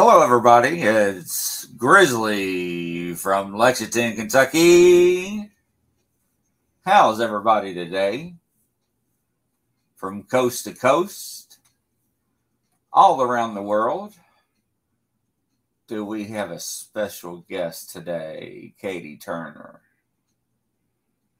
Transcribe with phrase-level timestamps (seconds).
[0.00, 0.82] Hello, everybody.
[0.82, 5.50] It's Grizzly from Lexington, Kentucky.
[6.84, 8.36] How's everybody today?
[9.96, 11.58] From coast to coast,
[12.92, 14.14] all around the world.
[15.88, 19.80] Do we have a special guest today, Katie Turner?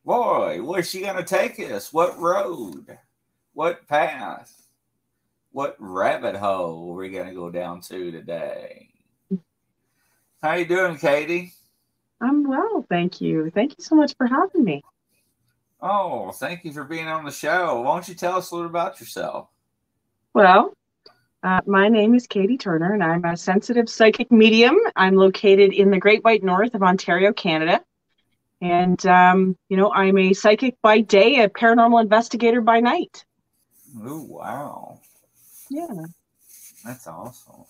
[0.04, 1.92] Boy, where's she going to take us?
[1.92, 2.98] What road?
[3.52, 4.67] What path?
[5.52, 8.88] What rabbit hole are we're going to go down to today.
[10.42, 11.52] How you doing, Katie?
[12.20, 13.50] I'm well, thank you.
[13.54, 14.82] Thank you so much for having me.
[15.80, 17.82] Oh, thank you for being on the show.
[17.82, 19.48] Why don't you tell us a little about yourself?
[20.34, 20.72] Well,
[21.42, 24.76] uh, my name is Katie Turner, and I'm a sensitive psychic medium.
[24.96, 27.80] I'm located in the Great White North of Ontario, Canada.
[28.60, 33.24] And, um, you know, I'm a psychic by day, a paranormal investigator by night.
[34.02, 35.00] Oh, wow.
[35.70, 35.86] Yeah.
[36.84, 37.64] That's awesome.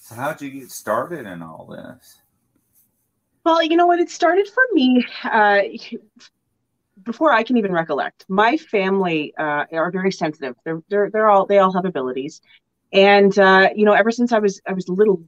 [0.00, 2.18] So, how'd you get started in all this?
[3.44, 4.00] Well, you know what?
[4.00, 5.60] It started for me uh,
[7.02, 8.24] before I can even recollect.
[8.28, 10.54] My family uh, are very sensitive.
[10.64, 12.40] They're, they're they're all they all have abilities,
[12.92, 15.22] and uh, you know, ever since I was I was little,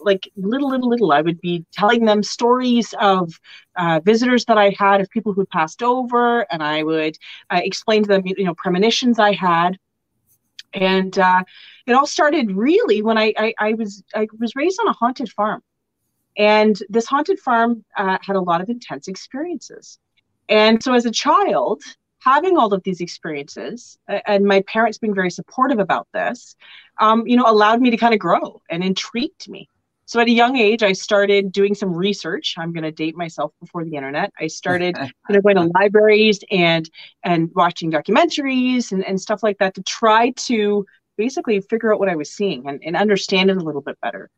[0.00, 3.32] like little little little, I would be telling them stories of
[3.76, 7.16] uh, visitors that I had, of people who passed over, and I would
[7.50, 9.78] uh, explain to them, you know, premonitions I had
[10.72, 11.42] and uh,
[11.86, 15.30] it all started really when I, I, I was I was raised on a haunted
[15.30, 15.62] farm,
[16.36, 19.98] and this haunted farm uh, had a lot of intense experiences,
[20.48, 21.82] and so as a child
[22.22, 26.54] having all of these experiences and my parents being very supportive about this
[26.98, 29.68] um, you know allowed me to kind of grow and intrigued me
[30.10, 32.56] so at a young age i started doing some research.
[32.58, 34.32] I'm going to date myself before the internet.
[34.40, 34.96] I started
[35.28, 36.90] you know going to libraries and
[37.22, 40.84] and watching documentaries and, and stuff like that to try to
[41.16, 44.28] basically figure out what i was seeing and, and understand it a little bit better.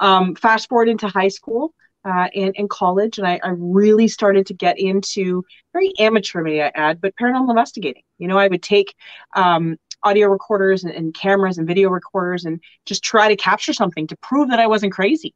[0.00, 1.72] Um, fast forward into high school
[2.04, 6.62] uh, and, and college and I, I really started to get into very amateur may
[6.62, 8.02] i add but paranormal investigating.
[8.18, 8.92] You know i would take
[9.36, 14.06] um, audio recorders and, and cameras and video recorders and just try to capture something
[14.08, 15.34] to prove that I wasn't crazy.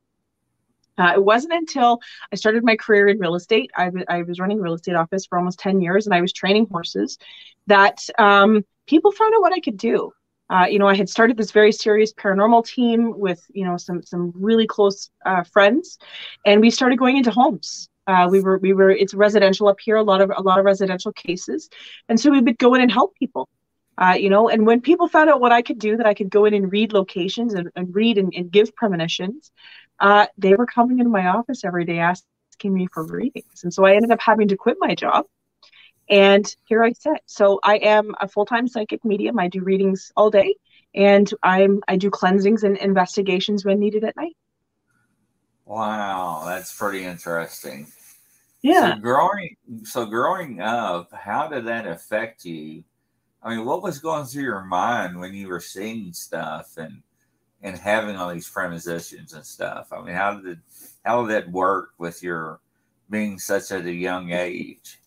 [0.99, 2.01] Uh, it wasn't until
[2.33, 3.71] I started my career in real estate.
[3.77, 6.21] I, w- I was running a real estate office for almost 10 years and I
[6.21, 7.19] was training horses
[7.67, 10.13] that um, people found out what I could do.
[10.49, 14.03] Uh, you know, I had started this very serious paranormal team with, you know, some
[14.03, 15.99] some really close uh, friends,
[16.45, 17.89] and we started going into homes.
[18.07, 20.65] Uh, we were we were it's residential up here, a lot of a lot of
[20.65, 21.69] residential cases,
[22.09, 23.49] and so we would go in and help people.
[23.99, 26.29] Uh, you know, and when people found out what I could do, that I could
[26.29, 29.51] go in and read locations and, and read and, and, give premonitions,
[30.01, 33.65] uh, they were coming into my office every day asking me for readings.
[33.65, 35.25] And so I ended up having to quit my job.
[36.09, 37.23] And here I sit.
[37.27, 39.39] So I am a full-time psychic medium.
[39.39, 40.55] I do readings all day,
[40.95, 44.37] and I'm I do cleansings and investigations when needed at night.
[45.65, 47.89] Wow, that's pretty interesting.
[48.63, 48.95] Yeah.
[48.95, 52.85] So growing so growing up, how did that affect you?
[53.43, 57.03] I mean, what was going through your mind when you were seeing stuff and
[57.63, 59.93] and having all these premonitions and stuff?
[59.93, 60.61] I mean, how did
[61.05, 62.61] how did that work with your
[63.11, 64.99] being such at a young age?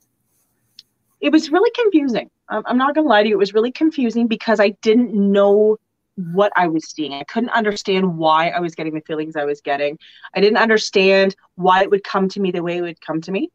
[1.21, 2.29] It was really confusing.
[2.47, 3.35] I'm not going to lie to you.
[3.35, 5.77] It was really confusing because I didn't know
[6.15, 7.13] what I was seeing.
[7.13, 9.99] I couldn't understand why I was getting the feelings I was getting.
[10.33, 13.31] I didn't understand why it would come to me the way it would come to
[13.31, 13.51] me.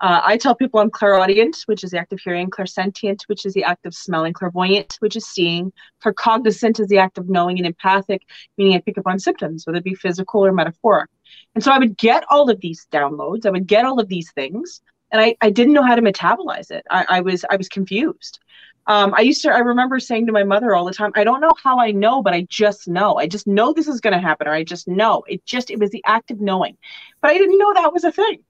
[0.00, 3.54] Uh, I tell people I'm clairaudient, which is the act of hearing, clairsentient, which is
[3.54, 5.72] the act of smelling, clairvoyant, which is seeing,
[6.04, 8.22] claircognizant is the act of knowing, and empathic,
[8.58, 11.10] meaning I pick up on symptoms, whether it be physical or metaphoric.
[11.54, 14.32] And so I would get all of these downloads, I would get all of these
[14.32, 14.82] things,
[15.12, 16.84] and I, I didn't know how to metabolize it.
[16.90, 18.40] I, I was I was confused.
[18.86, 21.40] Um, I used to I remember saying to my mother all the time, I don't
[21.40, 23.16] know how I know, but I just know.
[23.16, 25.22] I just know this is going to happen, or I just know.
[25.28, 26.76] It just it was the act of knowing,
[27.22, 28.42] but I didn't know that was a thing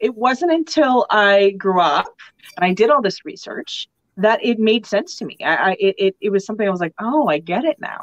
[0.00, 2.14] it wasn't until I grew up
[2.56, 5.36] and I did all this research that it made sense to me.
[5.42, 8.00] I, I it, it was something I was like, oh, I get it now.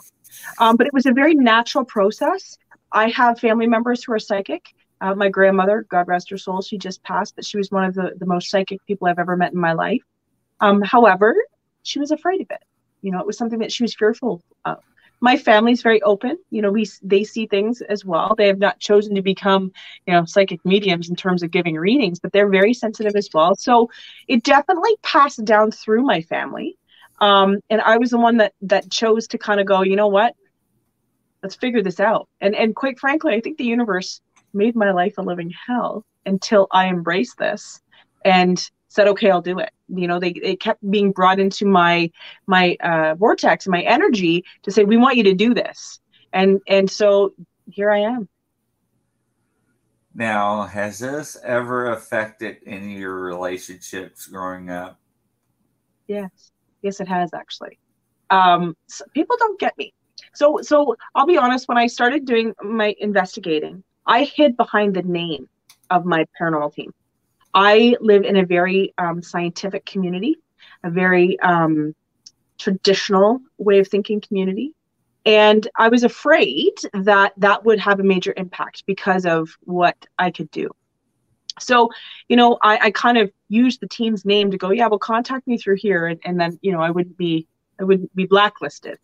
[0.59, 2.57] Um, but it was a very natural process.
[2.91, 4.65] I have family members who are psychic.
[4.99, 7.93] Uh, my grandmother, God rest her soul, she just passed, but she was one of
[7.93, 10.01] the, the most psychic people I've ever met in my life.
[10.59, 11.35] Um, however,
[11.83, 12.63] she was afraid of it.
[13.01, 14.79] You know, it was something that she was fearful of
[15.19, 16.37] my family's very open.
[16.49, 18.35] You know we they see things as well.
[18.37, 19.71] They have not chosen to become
[20.05, 23.55] you know psychic mediums in terms of giving readings but they're very sensitive as well.
[23.55, 23.89] So
[24.27, 26.77] it definitely passed down through my family.
[27.19, 30.07] Um, and i was the one that that chose to kind of go you know
[30.07, 30.35] what?
[31.41, 32.27] Let's figure this out.
[32.41, 34.21] And and quite frankly i think the universe
[34.53, 37.81] made my life a living hell until i embraced this.
[38.23, 39.71] And said, okay, I'll do it.
[39.89, 42.11] You know, they, they kept being brought into my
[42.47, 45.99] my uh, vortex, my energy to say, we want you to do this.
[46.33, 47.33] and and so
[47.69, 48.27] here I am.
[50.13, 54.99] Now, has this ever affected any of your relationships growing up?
[56.07, 56.51] Yes,
[56.81, 57.77] yes, it has actually.
[58.29, 59.93] Um, so people don't get me.
[60.33, 61.67] So, so I'll be honest.
[61.67, 65.47] When I started doing my investigating, I hid behind the name
[65.89, 66.91] of my paranormal team.
[67.53, 70.37] I live in a very um, scientific community,
[70.83, 71.95] a very um,
[72.57, 74.73] traditional way of thinking community.
[75.25, 80.31] And I was afraid that that would have a major impact because of what I
[80.31, 80.69] could do.
[81.59, 81.89] So,
[82.29, 85.47] you know, I, I kind of used the team's name to go, yeah, well, contact
[85.47, 86.05] me through here.
[86.05, 87.47] And, and then, you know, I wouldn't be,
[87.79, 88.99] I wouldn't be blacklisted.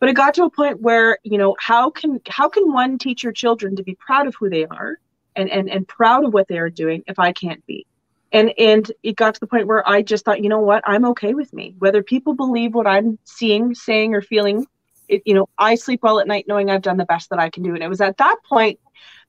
[0.00, 3.22] But it got to a point where, you know, how can, how can one teach
[3.22, 4.98] your children to be proud of who they are
[5.38, 7.86] and, and, and proud of what they are doing if I can't be?
[8.32, 10.82] and and it got to the point where i just thought you know what?
[10.86, 11.74] I'm okay with me.
[11.78, 14.66] Whether people believe what i'm seeing saying or feeling
[15.08, 17.50] it, you know i sleep well at night knowing i've done the best that i
[17.50, 17.74] can do.
[17.74, 18.78] And it was at that point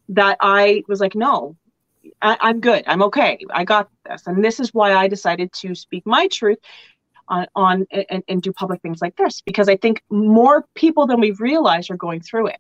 [0.09, 1.55] that i was like no
[2.21, 2.83] I, i'm good.
[2.87, 3.39] I'm okay.
[3.51, 4.25] I got this.
[4.25, 6.57] And this is why i decided to speak my truth
[7.27, 11.19] on, on and, and do public things like this because i think more people than
[11.19, 12.57] we've realized are going through it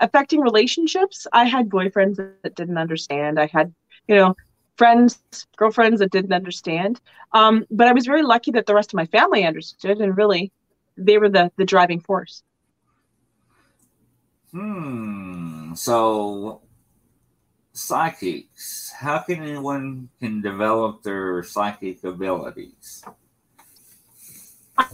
[0.00, 3.72] affecting relationships i had boyfriends that didn't understand i had
[4.08, 4.34] you know
[4.80, 5.20] friends,
[5.58, 7.02] girlfriends that didn't understand.
[7.32, 10.52] Um, but I was very lucky that the rest of my family understood, and really,
[10.96, 12.42] they were the the driving force.
[14.52, 15.74] Hmm.
[15.74, 16.62] So,
[17.74, 18.90] psychics.
[18.98, 23.04] How can anyone can develop their psychic abilities?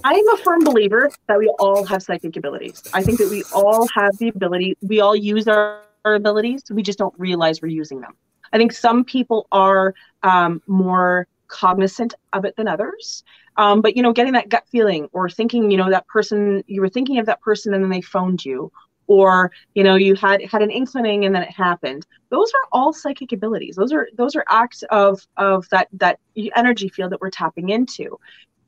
[0.05, 2.83] I'm a firm believer that we all have psychic abilities.
[2.93, 4.77] I think that we all have the ability.
[4.81, 6.63] We all use our, our abilities.
[6.71, 8.15] We just don't realize we're using them.
[8.53, 13.25] I think some people are um, more cognizant of it than others.
[13.57, 16.81] Um, but you know, getting that gut feeling or thinking, you know, that person you
[16.81, 18.71] were thinking of that person and then they phoned you,
[19.07, 22.07] or you know, you had had an inkling and then it happened.
[22.31, 23.77] Those are all psychic abilities.
[23.77, 26.19] Those are those are acts of of that that
[26.55, 28.19] energy field that we're tapping into.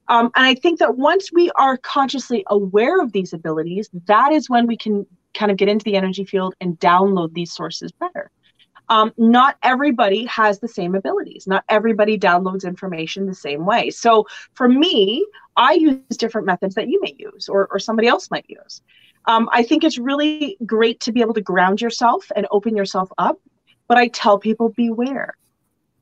[0.09, 4.49] Um, and I think that once we are consciously aware of these abilities, that is
[4.49, 8.31] when we can kind of get into the energy field and download these sources better
[8.89, 11.47] um, not everybody has the same abilities.
[11.47, 13.91] Not everybody downloads information the same way.
[13.91, 15.27] So for me,
[15.57, 18.83] I use different methods that you may use or, or somebody else might use.
[19.27, 23.11] Um, I think it's really great to be able to ground yourself and open yourself
[23.19, 23.39] up.
[23.89, 25.35] But I tell people beware.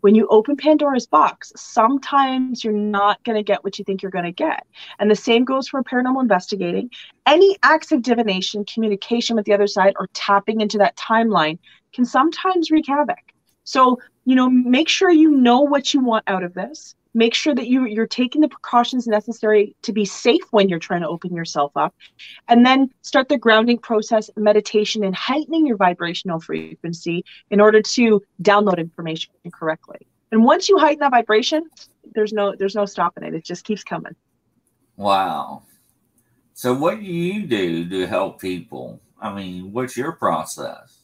[0.06, 4.12] When you open Pandora's box, sometimes you're not going to get what you think you're
[4.12, 4.64] going to get.
[5.00, 6.90] And the same goes for paranormal investigating.
[7.26, 11.58] Any acts of divination, communication with the other side, or tapping into that timeline
[11.92, 13.18] can sometimes wreak havoc.
[13.64, 16.94] So, you know, make sure you know what you want out of this.
[17.16, 21.00] Make sure that you, you're taking the precautions necessary to be safe when you're trying
[21.00, 21.94] to open yourself up.
[22.46, 28.22] And then start the grounding process, meditation, and heightening your vibrational frequency in order to
[28.42, 30.06] download information correctly.
[30.30, 31.64] And once you heighten that vibration,
[32.14, 33.32] there's no there's no stopping it.
[33.32, 34.14] It just keeps coming.
[34.96, 35.62] Wow.
[36.52, 39.00] So what do you do to help people?
[39.18, 40.98] I mean, what's your process?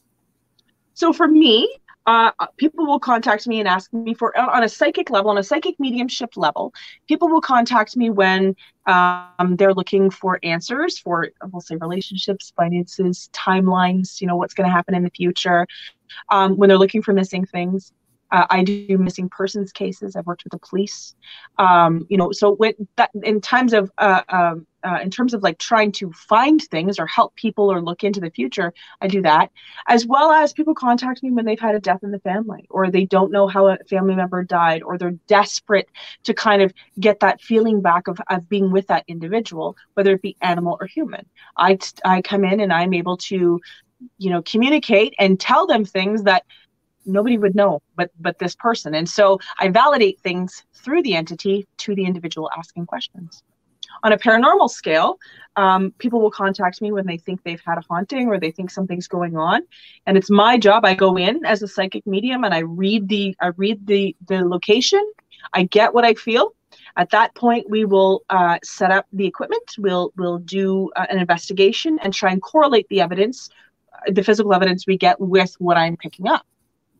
[0.93, 5.09] So for me, uh, people will contact me and ask me for on a psychic
[5.09, 6.73] level, on a psychic mediumship level.
[7.07, 8.55] People will contact me when
[8.85, 14.19] um, they're looking for answers for, we'll say, relationships, finances, timelines.
[14.19, 15.65] You know, what's going to happen in the future.
[16.29, 17.91] Um, when they're looking for missing things,
[18.33, 20.15] uh, I do missing persons cases.
[20.15, 21.15] I've worked with the police.
[21.59, 25.43] Um, you know, so when that in times of uh, um, uh, in terms of
[25.43, 29.21] like trying to find things or help people or look into the future, I do
[29.21, 29.51] that.
[29.87, 32.89] As well as people contact me when they've had a death in the family or
[32.89, 35.87] they don't know how a family member died or they're desperate
[36.23, 40.23] to kind of get that feeling back of, of being with that individual, whether it
[40.23, 41.25] be animal or human.
[41.55, 43.61] I, I come in and I'm able to,
[44.17, 46.43] you know, communicate and tell them things that
[47.05, 48.95] nobody would know but but this person.
[48.95, 53.43] And so i validate things through the entity to the individual asking questions.
[54.03, 55.17] On a paranormal scale
[55.55, 58.71] um, people will contact me when they think they've had a haunting or they think
[58.71, 59.61] something's going on.
[60.07, 60.83] And it's my job.
[60.83, 64.43] I go in as a psychic medium and i read the i read the the
[64.45, 65.03] location.
[65.53, 66.55] I get what i feel.
[66.95, 69.67] At that point we will uh, set up the equipment.
[69.77, 73.49] We'll we'll do uh, an investigation and try and correlate the evidence
[74.07, 76.45] the physical evidence we get with what i'm picking up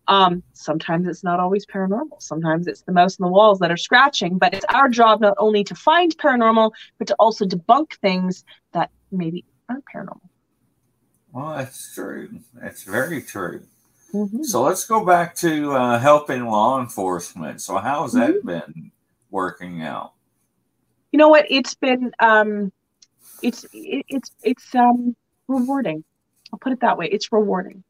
[0.08, 2.22] um, sometimes it's not always paranormal.
[2.22, 4.38] Sometimes it's the mouse in the walls that are scratching.
[4.38, 8.44] But it's our job not only to find paranormal, but to also debunk things
[8.74, 10.20] that maybe aren't paranormal.
[11.32, 12.30] Well, that's true.
[12.54, 13.64] That's very true.
[14.14, 14.44] Mm-hmm.
[14.44, 17.62] So let's go back to uh, helping law enforcement.
[17.62, 18.48] So how's that mm-hmm.
[18.48, 18.92] been
[19.32, 20.14] working out?
[21.12, 21.48] You know what?
[21.50, 22.72] It's been um,
[23.42, 25.16] it's it, it's it's um
[25.48, 26.04] rewarding.
[26.52, 27.08] I'll put it that way.
[27.08, 27.84] It's rewarding.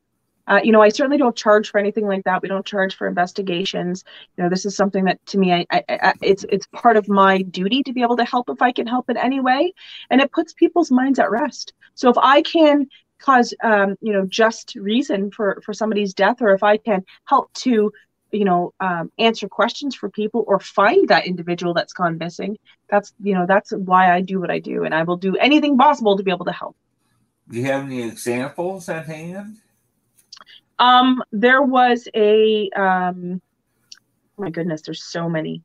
[0.47, 2.41] Uh, you know, I certainly don't charge for anything like that.
[2.41, 4.03] We don't charge for investigations.
[4.37, 7.07] You know, this is something that to me, I, I, I, it's it's part of
[7.07, 9.73] my duty to be able to help if I can help in any way,
[10.09, 11.73] and it puts people's minds at rest.
[11.95, 12.87] So if I can
[13.19, 17.53] cause, um, you know, just reason for for somebody's death, or if I can help
[17.53, 17.91] to,
[18.31, 22.57] you know, um, answer questions for people or find that individual that's gone missing,
[22.89, 25.77] that's you know that's why I do what I do, and I will do anything
[25.77, 26.75] possible to be able to help.
[27.49, 29.57] Do you have any examples at hand?
[30.79, 33.41] Um, there was a um,
[34.37, 35.63] oh my goodness, there's so many.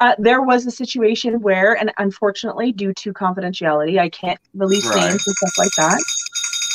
[0.00, 4.96] Uh, there was a situation where, and unfortunately, due to confidentiality, I can't release right.
[4.96, 6.04] names and stuff like that.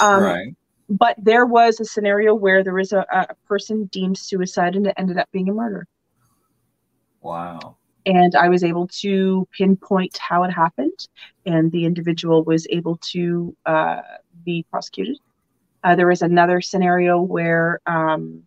[0.01, 0.55] Um, right.
[0.89, 4.93] But there was a scenario where there was a, a person deemed suicide and it
[4.97, 5.85] ended up being a murder.
[7.21, 7.75] Wow.
[8.05, 11.07] And I was able to pinpoint how it happened,
[11.45, 14.01] and the individual was able to uh,
[14.45, 15.17] be prosecuted
[15.87, 18.43] uh, there was another scenario where um,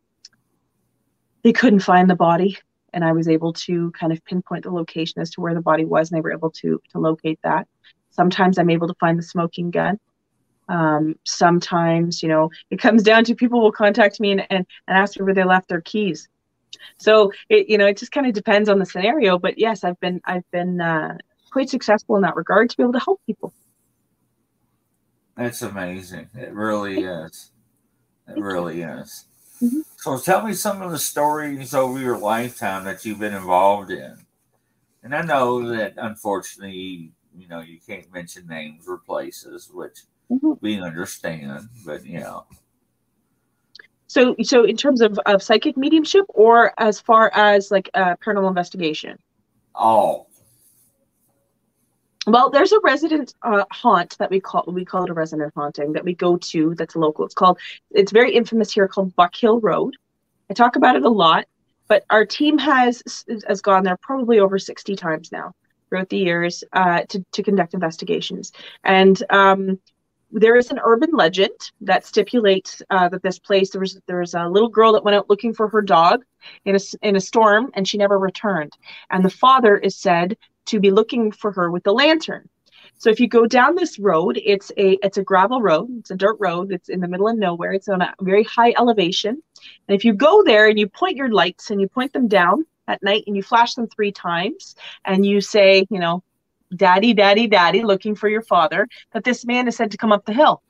[1.42, 2.58] they couldn't find the body,
[2.92, 5.86] and I was able to kind of pinpoint the location as to where the body
[5.86, 7.66] was, and they were able to to locate that.
[8.10, 9.98] Sometimes I'm able to find the smoking gun.
[10.68, 14.98] Um, sometimes, you know, it comes down to people will contact me and, and, and
[14.98, 16.28] ask me where they left their keys.
[16.98, 19.38] So it, you know, it just kind of depends on the scenario.
[19.38, 21.16] But yes, I've been I've been uh,
[21.50, 23.54] quite successful in that regard to be able to help people.
[25.40, 26.28] It's amazing.
[26.34, 27.50] It really is.
[28.28, 29.24] It really is.
[29.62, 29.80] Mm-hmm.
[29.96, 34.16] So tell me some of the stories over your lifetime that you've been involved in.
[35.02, 40.52] And I know that unfortunately, you know, you can't mention names or places, which mm-hmm.
[40.60, 42.44] we understand, but you know.
[44.06, 48.48] So, so in terms of, of psychic mediumship, or as far as like uh, paranormal
[48.48, 49.18] investigation?
[49.74, 50.29] All.
[52.30, 55.92] Well, there's a resident uh, haunt that we call we call it a resident haunting
[55.94, 56.76] that we go to.
[56.76, 57.24] That's local.
[57.24, 57.58] It's called.
[57.90, 59.96] It's very infamous here, called Buck Hill Road.
[60.48, 61.46] I talk about it a lot,
[61.88, 63.02] but our team has
[63.48, 65.54] has gone there probably over sixty times now
[65.88, 68.52] throughout the years uh, to to conduct investigations.
[68.84, 69.80] And um,
[70.30, 74.34] there is an urban legend that stipulates uh, that this place there was there was
[74.34, 76.22] a little girl that went out looking for her dog
[76.64, 78.72] in a in a storm and she never returned.
[79.10, 80.36] And the father is said
[80.66, 82.48] to be looking for her with the lantern.
[82.96, 85.88] So if you go down this road, it's a it's a gravel road.
[86.00, 86.70] It's a dirt road.
[86.72, 87.72] It's in the middle of nowhere.
[87.72, 89.42] It's on a very high elevation.
[89.88, 92.66] And if you go there and you point your lights and you point them down
[92.88, 94.74] at night and you flash them three times
[95.04, 96.22] and you say, you know,
[96.76, 100.24] daddy, daddy, daddy, looking for your father, that this man is said to come up
[100.24, 100.62] the hill.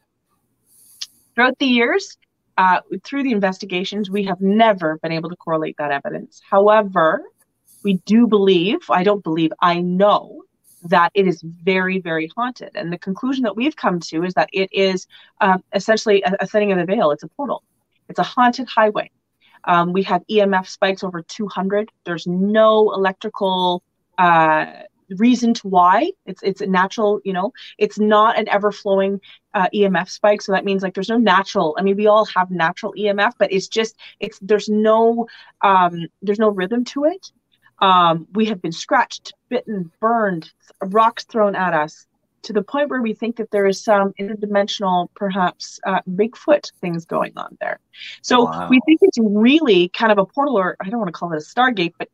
[1.34, 2.16] Throughout the years,
[2.56, 6.40] uh, through the investigations, we have never been able to correlate that evidence.
[6.48, 7.22] However,
[7.82, 10.42] we do believe, I don't believe, I know
[10.84, 12.70] that it is very, very haunted.
[12.74, 15.06] And the conclusion that we've come to is that it is
[15.40, 17.10] um, essentially a, a thinning of the veil.
[17.10, 17.62] It's a portal,
[18.08, 19.10] it's a haunted highway.
[19.64, 21.90] Um, we have EMF spikes over 200.
[22.04, 23.82] There's no electrical
[24.16, 24.66] uh,
[25.16, 26.12] reason to why.
[26.26, 27.52] It's it's a natural, you know.
[27.78, 29.20] It's not an ever flowing
[29.54, 31.76] uh, EMF spike, so that means like there's no natural.
[31.78, 35.26] I mean, we all have natural EMF, but it's just it's there's no
[35.62, 37.32] um, there's no rhythm to it.
[37.80, 40.50] Um, we have been scratched, bitten, burned,
[40.82, 42.06] rocks thrown at us
[42.42, 47.04] to the point where we think that there is some interdimensional, perhaps uh, Bigfoot things
[47.04, 47.78] going on there.
[48.22, 48.68] So wow.
[48.68, 51.36] we think it's really kind of a portal, or I don't want to call it
[51.36, 52.08] a stargate, but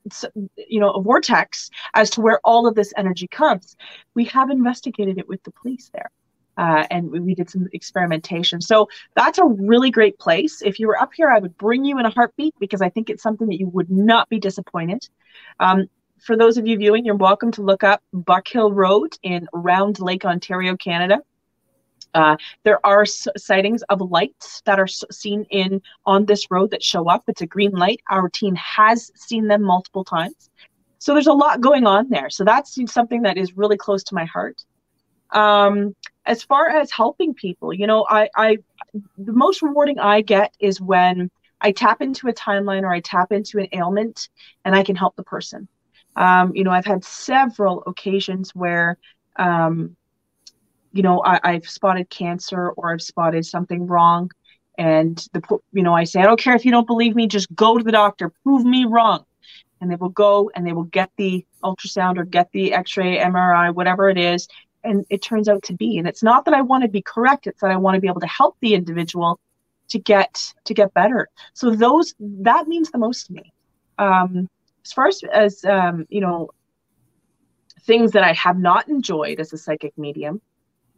[0.56, 3.76] you know, a vortex as to where all of this energy comes.
[4.14, 6.11] We have investigated it with the police there
[6.56, 8.60] uh, and we did some experimentation.
[8.60, 10.62] So that's a really great place.
[10.62, 13.10] If you were up here, I would bring you in a heartbeat because I think
[13.10, 15.08] it's something that you would not be disappointed.
[15.60, 15.86] Um,
[16.20, 20.00] for those of you viewing, you're welcome to look up Buck Hill Road in Round
[20.00, 21.20] Lake, Ontario, Canada.
[22.14, 27.10] Uh, there are sightings of lights that are seen in on this road that show
[27.10, 27.22] up.
[27.28, 28.00] It's a green light.
[28.08, 30.48] Our team has seen them multiple times.
[30.98, 32.30] So there's a lot going on there.
[32.30, 34.64] So that's something that is really close to my heart.
[35.30, 35.94] Um,
[36.26, 38.59] as far as helping people, you know, I, I,
[39.16, 41.30] the most rewarding I get is when
[41.61, 44.28] I tap into a timeline or I tap into an ailment
[44.64, 45.68] and I can help the person.
[46.16, 48.99] Um, you know, I've had several occasions where,
[49.37, 49.97] um,
[50.92, 54.30] you know, I, have spotted cancer or I've spotted something wrong.
[54.78, 55.42] And the,
[55.73, 57.85] you know, I say, I don't care if you don't believe me, just go to
[57.85, 59.25] the doctor, prove me wrong.
[59.80, 63.18] And they will go and they will get the ultrasound or get the x ray,
[63.18, 64.49] MRI, whatever it is,
[64.87, 67.47] and it turns out to be and it's not that i want to be correct
[67.47, 69.38] it's that i want to be able to help the individual
[69.88, 73.52] to get to get better so those that means the most to me
[73.99, 74.49] um,
[74.85, 76.50] as far as, as um, you know
[77.83, 80.40] things that i have not enjoyed as a psychic medium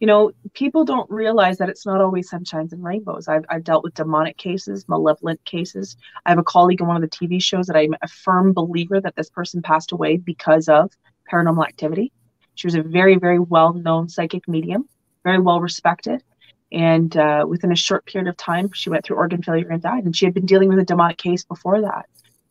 [0.01, 3.27] you know, people don't realize that it's not always sunshines and rainbows.
[3.27, 5.97] I've, I've dealt with demonic cases, malevolent cases.
[6.25, 9.01] I have a colleague in one of the TV shows that I'm a firm believer
[9.01, 10.93] that this person passed away because of
[11.31, 12.13] paranormal activity.
[12.59, 14.89] She was a very, very well known psychic medium,
[15.23, 16.25] very well respected.
[16.73, 20.05] And uh, within a short period of time, she went through organ failure and died.
[20.05, 22.07] And she had been dealing with a demonic case before that.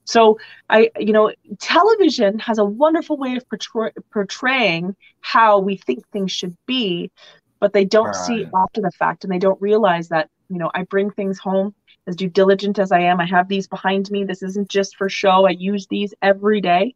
[0.05, 6.07] So I, you know, television has a wonderful way of portray- portraying how we think
[6.07, 7.11] things should be,
[7.59, 8.15] but they don't right.
[8.15, 11.75] see after the fact, and they don't realize that you know I bring things home
[12.07, 13.19] as due diligent as I am.
[13.19, 14.23] I have these behind me.
[14.23, 15.45] This isn't just for show.
[15.45, 16.95] I use these every day.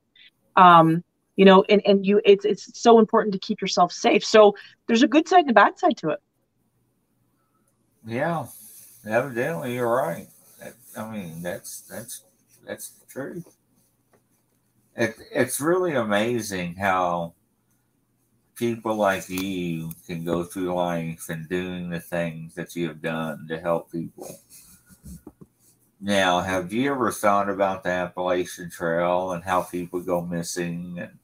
[0.56, 1.03] Um,
[1.42, 4.24] you know, and and you, it's it's so important to keep yourself safe.
[4.24, 4.54] So
[4.86, 6.20] there's a good side and a bad side to it.
[8.06, 8.46] Yeah,
[9.10, 10.28] evidently you're right.
[10.96, 12.26] I mean, that's that's
[12.64, 13.44] that's true.
[14.96, 17.34] It, it's really amazing how
[18.54, 23.48] people like you can go through life and doing the things that you have done
[23.50, 24.30] to help people.
[26.00, 31.00] Now, have you ever thought about the Appalachian Trail and how people go missing?
[31.00, 31.18] And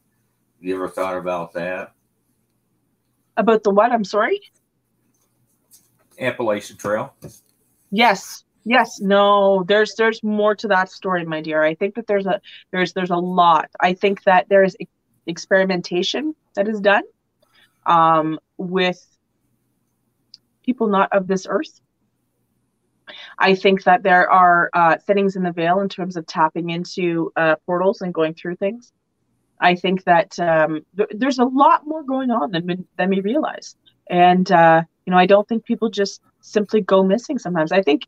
[0.60, 1.94] you ever thought about that?
[3.36, 3.92] About the what?
[3.92, 4.42] I'm sorry.
[6.20, 7.14] Appalachian Trail.
[7.92, 11.64] Yes, Yes, no, there's there's more to that story, my dear.
[11.64, 12.42] I think that there's a
[12.74, 13.70] there's there's a lot.
[13.80, 14.76] I think that there is
[15.26, 17.04] experimentation that is done
[17.86, 19.00] um, with
[20.66, 21.80] people not of this earth.
[23.40, 27.32] I think that there are uh, thinnings in the veil in terms of tapping into
[27.38, 28.92] uh, portals and going through things.
[29.60, 33.76] I think that um, th- there's a lot more going on than than we realize,
[34.10, 37.40] and uh, you know, I don't think people just simply go missing.
[37.40, 38.08] Sometimes I think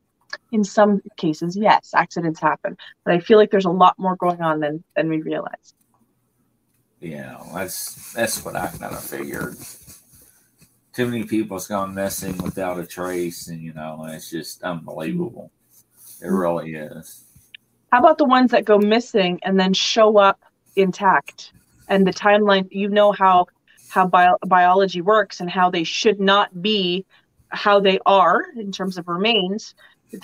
[0.51, 4.41] in some cases, yes, accidents happen, but I feel like there's a lot more going
[4.41, 5.73] on than than we realize.
[6.99, 9.57] Yeah, that's that's what I kind of figured.
[10.93, 15.51] Too many people's gone missing without a trace, and you know, it's just unbelievable.
[16.21, 17.23] It really is.
[17.91, 20.39] How about the ones that go missing and then show up
[20.82, 21.54] intact?
[21.88, 23.48] And the timeline, you know how
[23.89, 27.06] how bio- biology works and how they should not be
[27.50, 29.74] how they are in terms of remains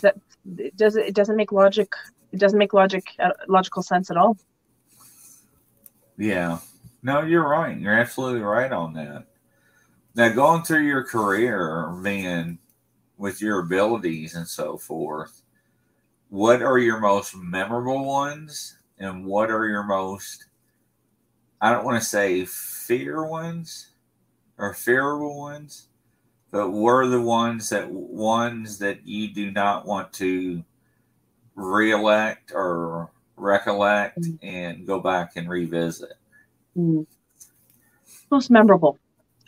[0.01, 0.15] that
[0.57, 1.91] it doesn't it doesn't make logic
[2.31, 4.37] it doesn't make logic uh, logical sense at all.
[6.17, 6.59] Yeah,
[7.01, 7.77] no, you're right.
[7.77, 9.25] You're absolutely right on that.
[10.15, 12.57] Now, going through your career, man,
[13.17, 15.41] with your abilities and so forth,
[16.29, 20.45] what are your most memorable ones, and what are your most
[21.61, 23.91] I don't want to say fear ones
[24.57, 25.87] or fearable ones,
[26.51, 30.63] but were the ones that ones that you do not want to
[31.55, 34.37] reelect or recollect mm.
[34.43, 36.13] and go back and revisit?
[36.77, 37.05] Mm.
[38.29, 38.99] Most memorable.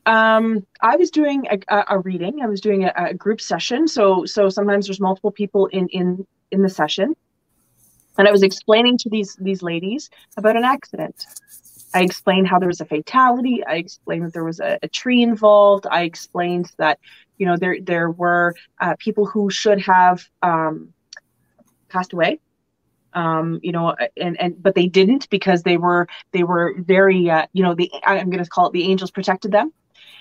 [0.06, 2.42] Um, I was doing a, a, reading.
[2.42, 3.88] I was doing a, a, group session.
[3.90, 7.14] So so sometimes there's multiple people in in in the session,
[8.18, 11.26] and I was explaining to these these ladies about an accident
[11.94, 13.64] I explained how there was a fatality.
[13.66, 15.88] I explained that there was a, a tree involved.
[15.90, 17.00] I explained that,
[17.38, 20.94] you know, there there were uh, people who should have um,
[21.90, 22.40] passed away.
[23.14, 27.48] Um, you know, and and but they didn't because they were they were very, uh,
[27.54, 29.74] you know, the I'm going to call it the angels protected them.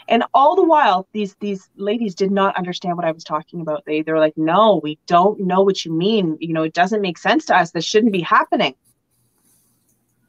[0.08, 3.84] And all the while, these these ladies did not understand what I was talking about.
[3.86, 6.36] They they're like, no, we don't know what you mean.
[6.40, 7.72] You know, it doesn't make sense to us.
[7.72, 8.74] This shouldn't be happening.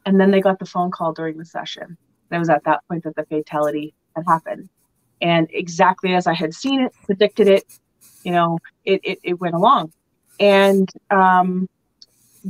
[0.05, 1.97] And then they got the phone call during the session.
[2.31, 4.69] It was at that point that the fatality had happened.
[5.21, 7.63] And exactly as I had seen it, predicted it,
[8.23, 9.91] you know, it, it, it went along.
[10.39, 11.67] And um,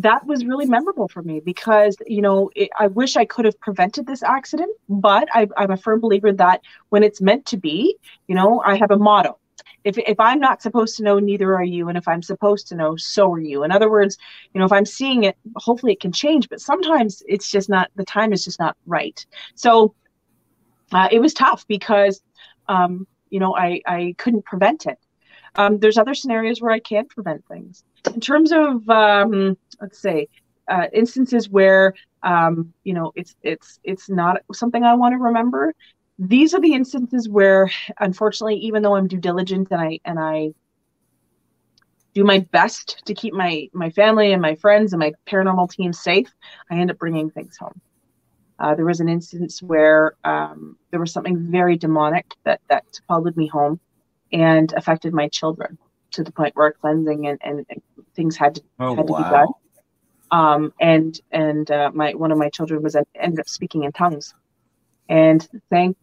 [0.02, 3.60] that was really memorable for me because, you know, it, I wish I could have
[3.60, 7.98] prevented this accident, but I, I'm a firm believer that when it's meant to be,
[8.28, 9.40] you know, I have a motto.
[9.84, 11.88] If, if i'm not supposed to know neither are you.
[11.88, 13.64] And if i'm supposed to know so are you.
[13.64, 14.18] In other words
[14.54, 17.90] you know if i'm seeing it hopefully it can change but sometimes it's just not
[17.96, 19.26] the time is just not right.
[19.56, 19.96] So
[20.92, 22.22] uh, it was tough because
[22.68, 25.00] um, you know i i couldn't prevent it.
[25.56, 27.84] Um, there's other scenarios where i can prevent things
[28.14, 30.28] in terms of um, let's say
[30.70, 35.74] uh, instances where um, you know it's it's it's not something I want to remember
[36.20, 40.50] these are the instances where unfortunately even though i'm due diligent and i and i
[42.14, 45.94] do my best to keep my my family and my friends and my paranormal team
[45.94, 46.34] safe
[46.72, 47.80] i end up bringing things home.
[48.60, 53.38] Uh, there was an instance where um, there was something very demonic that that followed
[53.38, 53.80] me home
[54.34, 55.78] and affected my children
[56.12, 57.66] to the point where cleansing and, and,
[58.16, 59.24] things had to, oh, had to wow.
[59.24, 59.48] be done.
[60.32, 64.34] Um, and and uh, my one of my children was ended up speaking in tongues.
[65.08, 65.98] And thank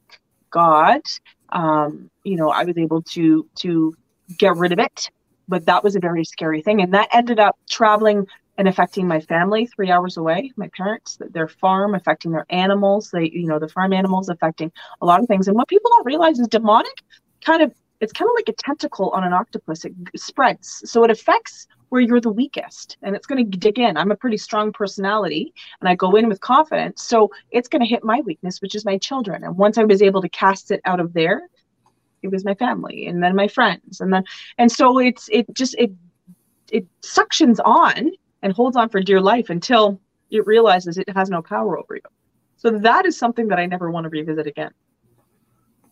[0.51, 1.03] God,
[1.51, 3.95] um, you know, I was able to to
[4.39, 5.11] get rid of it.
[5.47, 9.21] But that was a very scary thing, and that ended up traveling and affecting my
[9.21, 10.53] family three hours away.
[10.57, 13.11] My parents their farm affecting their animals.
[13.11, 15.49] They you know the farm animals affecting a lot of things.
[15.49, 17.03] And what people don't realize is demonic
[17.45, 21.11] kind of it's kind of like a tentacle on an octopus it spreads so it
[21.11, 24.73] affects where you're the weakest and it's going to dig in i'm a pretty strong
[24.73, 28.75] personality and i go in with confidence so it's going to hit my weakness which
[28.75, 31.43] is my children and once i was able to cast it out of there
[32.23, 34.25] it was my family and then my friends and then
[34.59, 35.93] and so it's it just it
[36.71, 38.11] it suctions on
[38.43, 42.03] and holds on for dear life until it realizes it has no power over you.
[42.57, 44.73] So that is something that I never want to revisit again.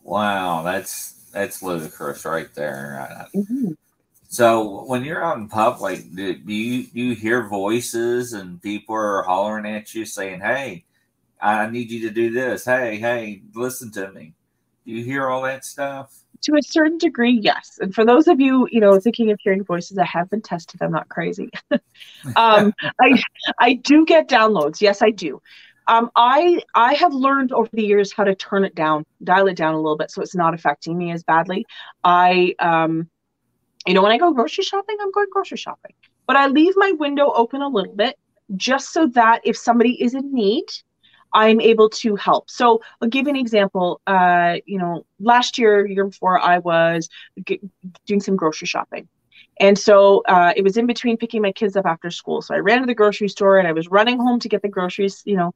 [0.03, 3.29] Wow, that's that's ludicrous right there.
[3.35, 3.73] Mm-hmm.
[4.29, 8.95] So when you're out in public, do, do you do you hear voices and people
[8.95, 10.85] are hollering at you saying, "Hey,
[11.41, 12.65] I need you to do this.
[12.65, 14.35] Hey, hey, listen to me."
[14.87, 16.23] Do you hear all that stuff?
[16.43, 17.79] to a certain degree, yes.
[17.81, 20.83] And for those of you, you know, thinking of hearing voices, I have been tested.
[20.83, 21.51] I'm not crazy.
[22.37, 23.23] um, I
[23.59, 24.81] I do get downloads.
[24.81, 25.41] Yes, I do.
[25.89, 29.57] Um, I I have learned over the years how to turn it down, dial it
[29.57, 31.67] down a little bit, so it's not affecting me as badly.
[32.05, 33.09] I, um,
[33.87, 35.93] you know, when I go grocery shopping, I'm going grocery shopping,
[36.27, 38.17] but I leave my window open a little bit
[38.57, 40.65] just so that if somebody is in need,
[41.35, 42.51] I'm able to help.
[42.51, 44.01] So I'll give you an example.
[44.07, 47.09] Uh, you know, last year, year before, I was
[47.47, 47.61] g-
[48.07, 49.09] doing some grocery shopping.
[49.63, 52.43] And so uh, it was in between picking my kids up after school.
[52.43, 54.69] So I ran to the grocery store and I was running home to get the
[54.69, 55.55] groceries, you know,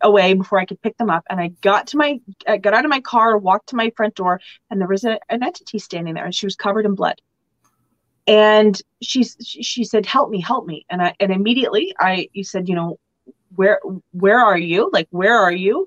[0.00, 1.22] away before I could pick them up.
[1.30, 4.16] And I got to my, I got out of my car, walked to my front
[4.16, 4.40] door,
[4.70, 7.20] and there was a, an entity standing there, and she was covered in blood.
[8.26, 12.70] And she she said, "Help me, help me!" And I and immediately I you said,
[12.70, 12.98] you know,
[13.54, 13.80] where
[14.12, 15.86] where are you like where are you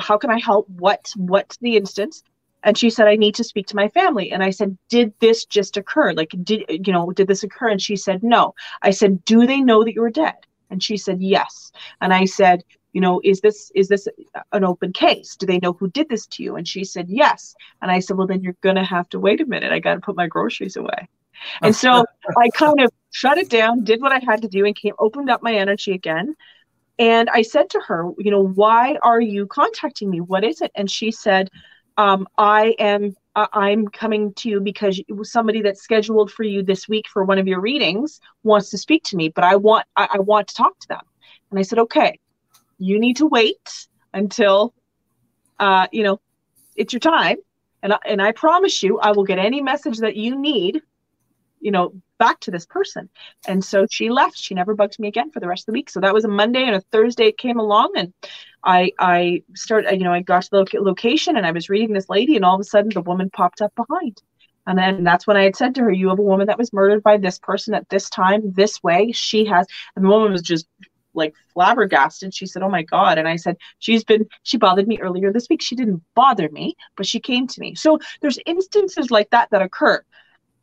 [0.00, 2.22] how can i help what what's the instance
[2.62, 4.32] and she said i need to speak to my family.
[4.32, 6.12] And i said did this just occur?
[6.12, 7.68] Like did you know did this occur?
[7.68, 8.54] And she said no.
[8.82, 10.34] I said do they know that you're dead?
[10.70, 11.72] And she said yes.
[12.00, 14.08] And i said you know is this is this
[14.52, 15.36] an open case?
[15.36, 16.56] Do they know who did this to you?
[16.56, 17.54] And she said yes.
[17.82, 19.72] And i said well then you're gonna have to wait a minute.
[19.72, 21.08] I gotta put my groceries away.
[21.62, 22.04] And so
[22.36, 25.30] i kind of shut it down did what i had to do and came opened
[25.30, 26.34] up my energy again.
[26.98, 30.20] And I said to her, you know, why are you contacting me?
[30.20, 30.72] What is it?
[30.74, 31.48] And she said,
[31.98, 36.88] um, I am uh, I'm coming to you because somebody that's scheduled for you this
[36.88, 40.08] week for one of your readings wants to speak to me, but I want I,
[40.14, 41.00] I want to talk to them.
[41.50, 42.18] And I said, okay,
[42.78, 44.72] you need to wait until
[45.58, 46.20] uh, you know
[46.76, 47.38] it's your time,
[47.82, 50.80] and I, and I promise you, I will get any message that you need,
[51.60, 53.08] you know, back to this person.
[53.46, 54.36] And so she left.
[54.36, 55.90] She never bugged me again for the rest of the week.
[55.90, 58.12] So that was a Monday and a Thursday it came along and
[58.64, 62.08] I I started you know I got to the location and I was reading this
[62.08, 64.20] lady and all of a sudden the woman popped up behind.
[64.68, 66.74] And then that's when I had said to her, You have a woman that was
[66.74, 69.12] murdered by this person at this time, this way.
[69.12, 70.66] She has, and the woman was just
[71.14, 72.34] like flabbergasted.
[72.34, 73.16] She said, Oh my God.
[73.16, 75.62] And I said, She's been, she bothered me earlier this week.
[75.62, 77.74] She didn't bother me, but she came to me.
[77.76, 80.04] So there's instances like that that occur.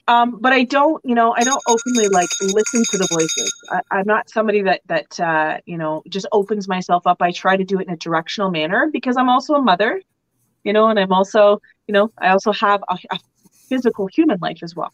[0.08, 3.54] Um, but I don't, you know, I don't openly like listen to the voices.
[3.91, 7.22] I, am not somebody that that uh, you know just opens myself up.
[7.22, 10.00] I try to do it in a directional manner because I'm also a mother,
[10.63, 13.20] you know, and I'm also, you know, I also have a, a
[13.68, 14.94] physical human life as well.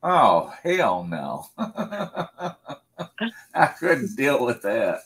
[0.00, 1.46] Oh hell no!
[3.52, 5.00] I couldn't deal with that.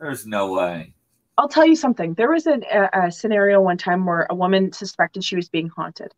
[0.00, 0.94] There's no way.
[1.36, 2.14] I'll tell you something.
[2.14, 2.58] There was a,
[2.94, 6.14] a scenario one time where a woman suspected she was being haunted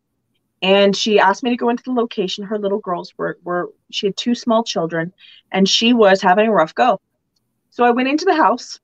[0.61, 2.43] and she asked me to go into the location.
[2.43, 5.13] Her little girls were were she had two small children
[5.51, 6.99] and she was having a rough go.
[7.69, 8.79] So i went into the house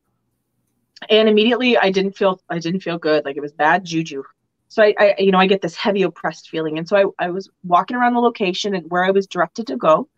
[1.09, 3.25] and immediately i didn't feel i didn't feel good.
[3.25, 4.23] Like it was bad juju.
[4.69, 6.77] So I, I you know i get this heavy oppressed feeling.
[6.77, 9.77] And so I, I was walking around the location and where i was directed to
[9.77, 10.09] go.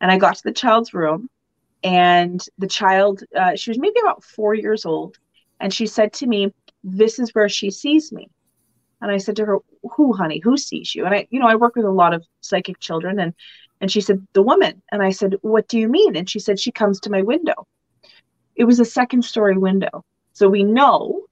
[0.00, 1.28] And i got to the child's room
[1.82, 5.16] and the child uh, she was maybe about four years old.
[5.58, 8.28] And she said to me this is where she sees me
[9.00, 9.58] and I said to her,
[9.96, 10.40] "Who, honey?
[10.40, 13.18] Who sees you?" And I, you know, I work with a lot of psychic children,
[13.18, 13.34] and
[13.80, 16.58] and she said, "The woman." And I said, "What do you mean?" And she said,
[16.58, 17.66] "She comes to my window."
[18.56, 21.22] It was a second story window, so we know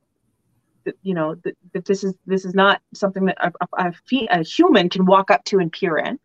[0.85, 3.93] that you know that, that this is this is not something that a, a,
[4.31, 6.19] a human can walk up to and peer in.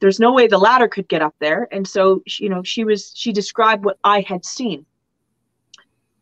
[0.00, 3.12] There's no way the ladder could get up there, and so you know she was
[3.14, 4.86] she described what I had seen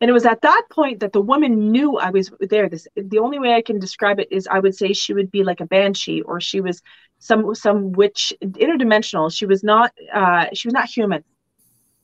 [0.01, 2.67] and it was at that point that the woman knew I was there.
[2.69, 5.43] This the only way I can describe it is I would say she would be
[5.43, 6.81] like a banshee or she was
[7.19, 9.33] some some witch interdimensional.
[9.35, 11.23] She was not uh, she was not human,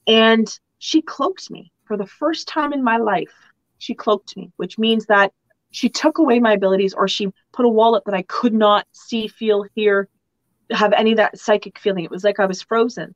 [0.08, 0.48] and
[0.80, 3.34] she cloaked me for the first time in my life.
[3.78, 5.34] She cloaked me, which means that
[5.72, 8.86] she took away my abilities or she put a wall up that I could not
[8.92, 10.08] see, feel, hear,
[10.70, 12.04] have any of that psychic feeling.
[12.04, 13.16] It was like I was frozen.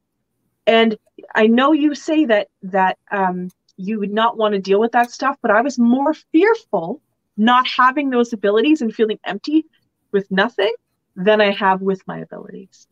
[0.68, 0.98] And
[1.34, 5.12] I know you say that that um, you would not want to deal with that
[5.12, 7.02] stuff, but I was more fearful
[7.38, 9.66] not having those abilities and feeling empty
[10.12, 10.74] with nothing
[11.16, 12.88] than I have with my abilities.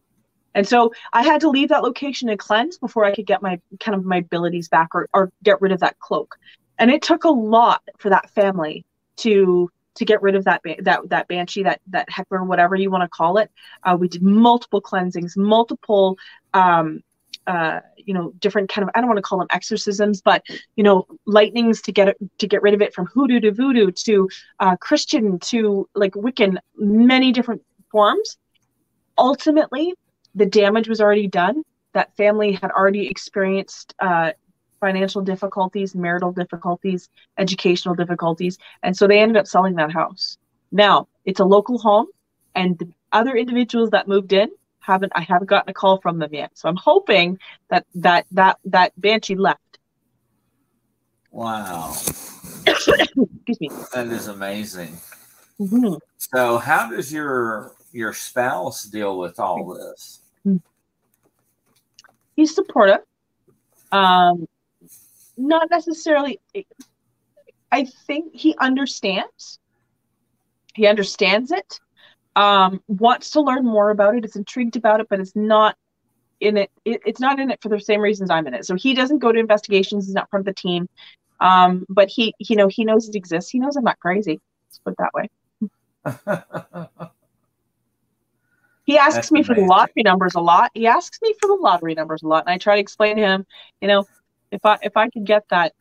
[0.56, 3.60] And so I had to leave that location and cleanse before I could get my
[3.80, 6.38] kind of my abilities back or, or get rid of that cloak.
[6.78, 8.86] And it took a lot for that family
[9.18, 13.04] to to get rid of that that that banshee, that that heckler, whatever you want
[13.04, 13.52] to call it.
[13.84, 16.18] Uh, we did multiple cleansings, multiple
[16.54, 17.02] um,
[17.48, 20.44] uh, you know different kind of I don't want to call them exorcisms, but
[20.76, 24.30] you know lightnings to get to get rid of it from hoodoo to voodoo to
[24.60, 28.38] uh, Christian to like Wiccan, many different forms.
[29.18, 29.94] Ultimately,
[30.36, 31.64] the damage was already done.
[31.94, 34.32] That family had already experienced uh,
[34.80, 40.38] financial difficulties, marital difficulties, educational difficulties, and so they ended up selling that house.
[40.72, 42.08] Now it's a local home,
[42.56, 44.50] and the other individuals that moved in
[44.84, 46.52] haven't I haven't gotten a call from them yet.
[46.54, 49.80] So I'm hoping that that that that banshee left.
[51.32, 51.94] Wow.
[52.66, 53.70] Excuse me.
[53.94, 54.98] That is amazing.
[55.60, 55.96] Mm-hmm.
[56.18, 60.20] So how does your your spouse deal with all this?
[62.36, 63.02] He's supportive.
[63.92, 64.48] Um,
[65.38, 66.40] not necessarily.
[67.72, 69.60] I think he understands.
[70.74, 71.80] He understands it.
[72.36, 74.26] Um, wants to learn more about it.
[74.26, 75.78] Is intrigued about it, but it's not
[76.40, 78.66] in it, it, It's not in it for the same reasons I'm in it.
[78.66, 80.06] So he doesn't go to investigations.
[80.06, 80.90] He's not part of the team.
[81.40, 83.52] Um, but he, you know, he knows it exists.
[83.52, 84.40] He knows I'm not crazy.
[84.68, 87.10] Let's put it that way.
[88.86, 90.72] He asks That's me for the lottery numbers a lot.
[90.74, 93.22] He asks me for the lottery numbers a lot, and I try to explain to
[93.22, 93.46] him,
[93.82, 94.06] you know,
[94.52, 95.74] if I if I could get that,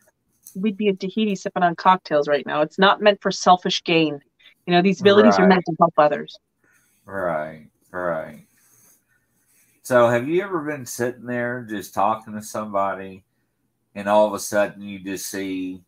[0.54, 2.62] we'd be in Tahiti sipping on cocktails right now.
[2.62, 4.20] It's not meant for selfish gain.
[4.66, 5.44] You know, these abilities right.
[5.44, 6.38] are meant to help others.
[7.04, 8.46] Right, right.
[9.82, 13.24] So, have you ever been sitting there just talking to somebody,
[13.94, 15.82] and all of a sudden you just see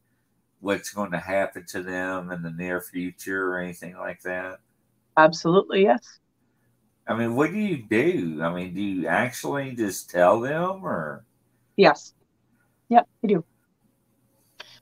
[0.60, 4.58] what's going to happen to them in the near future or anything like that?
[5.16, 6.18] Absolutely, yes.
[7.06, 8.42] I mean, what do you do?
[8.42, 11.24] I mean, do you actually just tell them or?
[11.76, 12.14] Yes.
[12.88, 13.44] Yep, I do.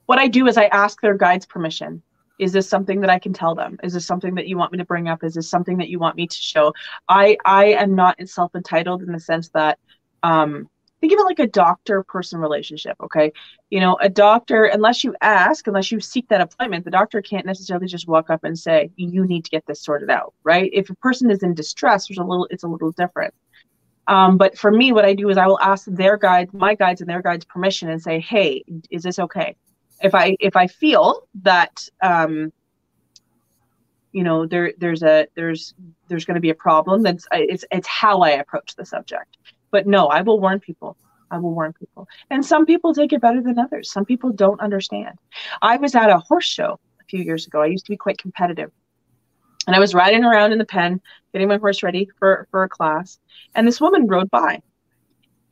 [0.07, 2.02] What I do is I ask their guides permission.
[2.38, 3.79] Is this something that I can tell them?
[3.83, 5.23] Is this something that you want me to bring up?
[5.23, 6.73] Is this something that you want me to show?
[7.09, 9.79] I I am not self entitled in the sense that
[10.23, 10.68] um,
[11.03, 13.33] think of it like a doctor person relationship okay
[13.71, 17.45] you know a doctor unless you ask unless you seek that appointment the doctor can't
[17.45, 20.88] necessarily just walk up and say you need to get this sorted out right if
[20.88, 23.35] a person is in distress there's a little it's a little different
[24.07, 27.01] um, but for me what i do is i will ask their guide my guides
[27.01, 29.57] and their guides permission and say hey is this okay
[30.03, 32.53] if i if i feel that um,
[34.12, 35.75] you know there there's a there's
[36.09, 39.37] there's going to be a problem then it's it's how i approach the subject
[39.73, 40.97] but no, I will warn people.
[41.33, 42.07] I will warn people.
[42.31, 43.91] And some people take it better than others.
[43.91, 45.19] Some people don't understand.
[45.62, 47.62] I was at a horse show a few years ago.
[47.62, 48.71] I used to be quite competitive.
[49.67, 51.01] And I was riding around in the pen,
[51.33, 53.19] getting my horse ready for, for a class.
[53.55, 54.61] And this woman rode by.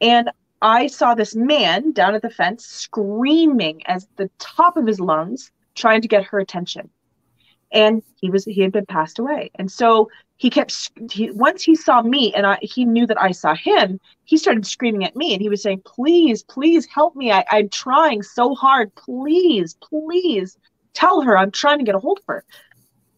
[0.03, 0.31] And
[0.63, 5.51] I saw this man down at the fence screaming as the top of his lungs,
[5.75, 6.91] trying to get her attention.
[7.73, 9.51] And he was he had been passed away.
[9.55, 13.31] And so he kept he, once he saw me and I he knew that I
[13.31, 17.31] saw him he started screaming at me and he was saying please please help me
[17.31, 20.57] I, I'm trying so hard please please
[20.95, 22.45] tell her I'm trying to get a hold of her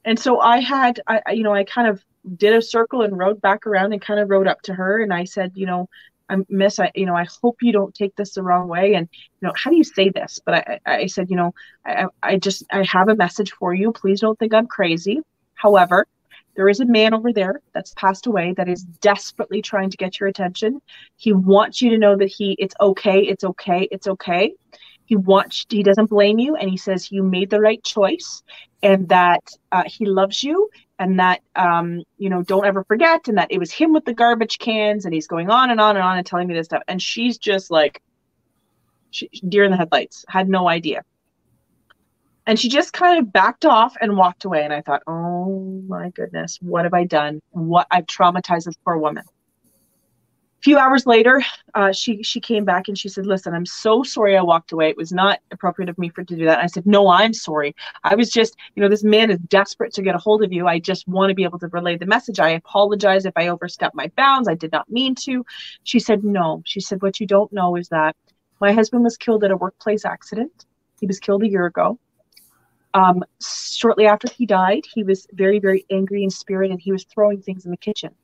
[0.04, 2.04] and so I had I you know I kind of
[2.36, 5.14] did a circle and rode back around and kind of rode up to her and
[5.14, 5.88] I said you know
[6.32, 8.94] I miss I you know I hope you don't take this the wrong way.
[8.94, 10.40] And you know how do you say this?
[10.44, 13.92] But I I said you know I I just I have a message for you.
[13.92, 15.20] Please don't think I'm crazy.
[15.54, 16.06] However
[16.54, 20.20] there is a man over there that's passed away that is desperately trying to get
[20.20, 20.80] your attention.
[21.16, 24.54] He wants you to know that he it's okay, it's okay, it's okay.
[25.06, 26.56] He wants he doesn't blame you.
[26.56, 28.42] And he says you made the right choice
[28.82, 30.68] and that uh, he loves you
[31.02, 34.14] and that um, you know don't ever forget and that it was him with the
[34.14, 36.82] garbage cans and he's going on and on and on and telling me this stuff
[36.86, 38.00] and she's just like
[39.10, 41.02] she, deer in the headlights had no idea
[42.46, 44.64] and she just kind of backed off and walked away.
[44.64, 47.40] And I thought, oh my goodness, what have I done?
[47.50, 49.24] What I've traumatized this poor woman.
[50.62, 51.42] Few hours later,
[51.74, 54.90] uh, she she came back and she said, "Listen, I'm so sorry I walked away.
[54.90, 57.34] It was not appropriate of me for to do that." And I said, "No, I'm
[57.34, 57.74] sorry.
[58.04, 60.68] I was just, you know, this man is desperate to get a hold of you.
[60.68, 62.40] I just want to be able to relay the message.
[62.40, 64.48] I apologize if I overstepped my bounds.
[64.48, 65.44] I did not mean to."
[65.84, 68.16] She said, "No." She said, "What you don't know is that
[68.60, 70.66] my husband was killed at a workplace accident.
[71.00, 71.98] He was killed a year ago
[72.94, 77.04] Um, shortly after he died, he was very, very angry in spirit and he was
[77.04, 78.14] throwing things in the kitchen.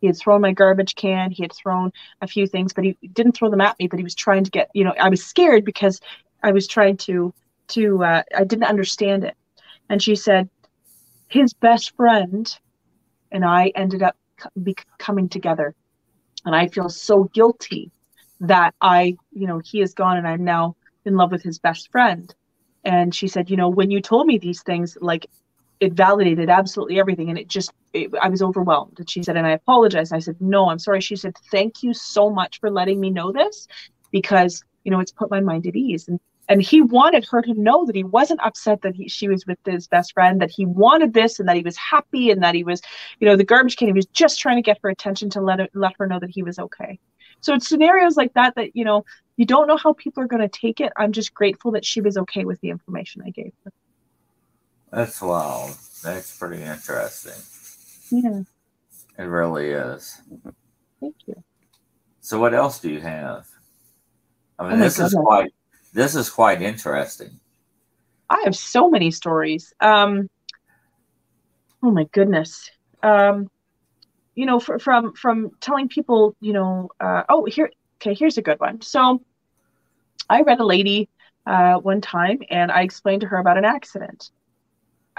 [0.00, 3.32] He had thrown my garbage can, he had thrown a few things, but he didn't
[3.32, 5.64] throw them at me, but he was trying to get, you know, I was scared
[5.64, 6.00] because
[6.42, 7.34] I was trying to,
[7.68, 9.36] to, uh, I didn't understand it.
[9.88, 10.48] And she said,
[11.28, 12.58] his best friend
[13.30, 14.16] and I ended up
[14.62, 15.74] be coming together.
[16.44, 17.90] And I feel so guilty
[18.40, 21.90] that I, you know, he is gone and I'm now in love with his best
[21.92, 22.34] friend.
[22.84, 25.26] And she said, you know, when you told me these things, like
[25.80, 27.30] it validated absolutely everything.
[27.30, 28.98] And it just, it, I was overwhelmed.
[28.98, 30.12] And she said, and I apologize.
[30.12, 31.00] And I said, no, I'm sorry.
[31.00, 33.66] She said, thank you so much for letting me know this
[34.12, 36.06] because, you know, it's put my mind at ease.
[36.06, 39.46] And and he wanted her to know that he wasn't upset that he, she was
[39.46, 42.56] with his best friend that he wanted this and that he was happy and that
[42.56, 42.82] he was
[43.20, 45.60] you know the garbage can he was just trying to get her attention to let
[45.60, 46.98] it, let her know that he was okay
[47.40, 49.04] so it's scenarios like that that you know
[49.36, 52.00] you don't know how people are going to take it i'm just grateful that she
[52.00, 53.72] was okay with the information i gave her
[54.90, 57.32] that's wild that's pretty interesting
[58.10, 58.40] yeah
[59.18, 60.20] it really is
[61.00, 61.42] thank you
[62.20, 63.46] so what else do you have
[64.58, 65.12] i mean oh this goodness.
[65.12, 65.52] is quite
[65.92, 67.40] this is quite interesting.
[68.28, 69.72] I have so many stories.
[69.80, 70.30] Um,
[71.82, 72.70] oh my goodness.
[73.02, 73.50] Um,
[74.34, 78.42] you know, for, from from telling people, you know, uh, oh here, okay, here's a
[78.42, 78.80] good one.
[78.82, 79.20] So,
[80.28, 81.08] I read a lady
[81.46, 84.30] uh, one time, and I explained to her about an accident.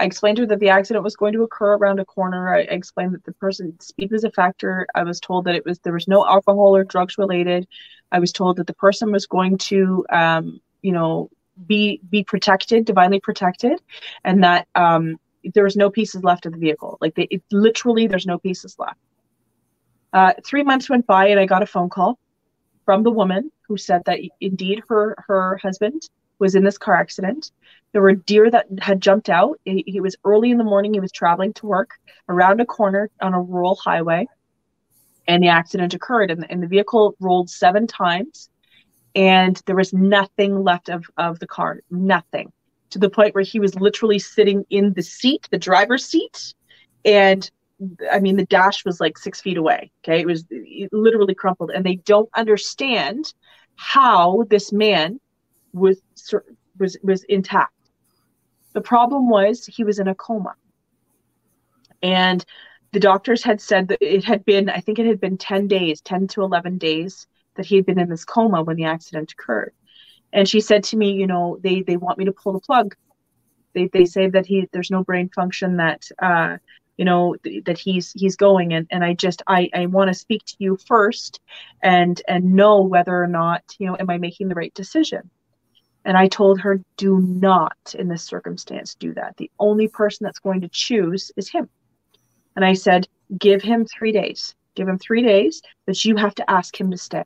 [0.02, 2.52] I explained to her that the accident was going to occur around a corner.
[2.52, 4.84] I explained that the person speed was a factor.
[4.96, 7.68] I was told that it was there was no alcohol or drugs related.
[8.10, 11.30] I was told that the person was going to, um, you know,
[11.68, 13.80] be be protected, divinely protected,
[14.24, 15.20] and that um,
[15.54, 16.98] there was no pieces left of the vehicle.
[17.00, 18.98] Like they, it, literally, there's no pieces left.
[20.12, 22.18] Uh, three months went by, and I got a phone call
[22.84, 26.02] from the woman who said that indeed her her husband
[26.42, 27.50] was in this car accident.
[27.92, 29.58] There were deer that had jumped out.
[29.64, 30.92] It, it was early in the morning.
[30.92, 31.90] He was traveling to work
[32.28, 34.26] around a corner on a rural highway,
[35.26, 36.30] and the accident occurred.
[36.30, 38.50] And, and the vehicle rolled seven times,
[39.14, 42.52] and there was nothing left of, of the car, nothing,
[42.90, 46.54] to the point where he was literally sitting in the seat, the driver's seat,
[47.04, 47.50] and
[48.12, 49.90] I mean, the dash was like six feet away.
[50.04, 50.20] Okay.
[50.20, 51.70] It was it literally crumpled.
[51.74, 53.32] And they don't understand
[53.76, 55.20] how this man
[55.72, 56.00] was
[56.78, 57.72] was was intact.
[58.72, 60.54] The problem was he was in a coma.
[62.02, 62.44] And
[62.92, 66.00] the doctors had said that it had been, I think it had been 10 days,
[66.00, 69.72] 10 to 11 days that he had been in this coma when the accident occurred.
[70.32, 72.94] And she said to me, you know, they, they want me to pull the plug.
[73.74, 76.58] They, they say that he, there's no brain function that, uh,
[76.98, 80.44] you know that he's he's going and, and i just i i want to speak
[80.44, 81.40] to you first
[81.82, 85.30] and and know whether or not you know am i making the right decision
[86.04, 89.36] and I told her, do not in this circumstance do that.
[89.36, 91.68] The only person that's going to choose is him.
[92.56, 93.06] And I said,
[93.38, 94.54] give him three days.
[94.74, 97.24] Give him three days, but you have to ask him to stay.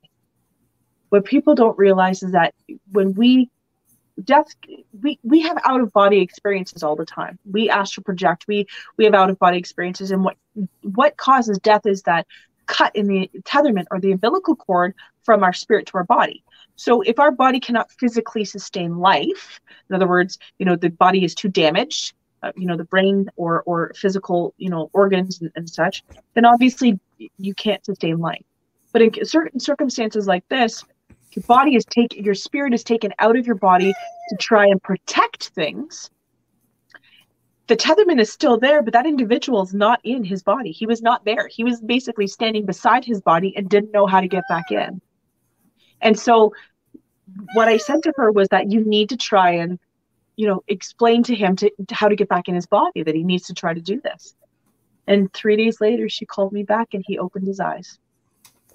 [1.10, 2.54] What people don't realize is that
[2.90, 3.50] when we
[4.24, 4.46] death
[5.02, 9.04] we we have out of body experiences all the time we astral project we we
[9.04, 10.36] have out of body experiences and what
[10.80, 12.26] what causes death is that
[12.64, 16.42] cut in the tetherment or the umbilical cord from our spirit to our body
[16.76, 21.24] so if our body cannot physically sustain life, in other words, you know, the body
[21.24, 25.50] is too damaged, uh, you know, the brain or or physical, you know, organs and,
[25.56, 27.00] and such, then obviously
[27.38, 28.44] you can't sustain life.
[28.92, 30.84] But in certain circumstances like this,
[31.32, 33.92] your body is taken, your spirit is taken out of your body
[34.28, 36.10] to try and protect things.
[37.68, 40.70] The tetherman is still there, but that individual is not in his body.
[40.70, 41.48] He was not there.
[41.48, 45.00] He was basically standing beside his body and didn't know how to get back in.
[46.00, 46.52] And so
[47.54, 49.78] what I said to her was that you need to try and,
[50.36, 53.14] you know, explain to him to, to how to get back in his body, that
[53.14, 54.34] he needs to try to do this.
[55.06, 57.98] And three days later, she called me back and he opened his eyes.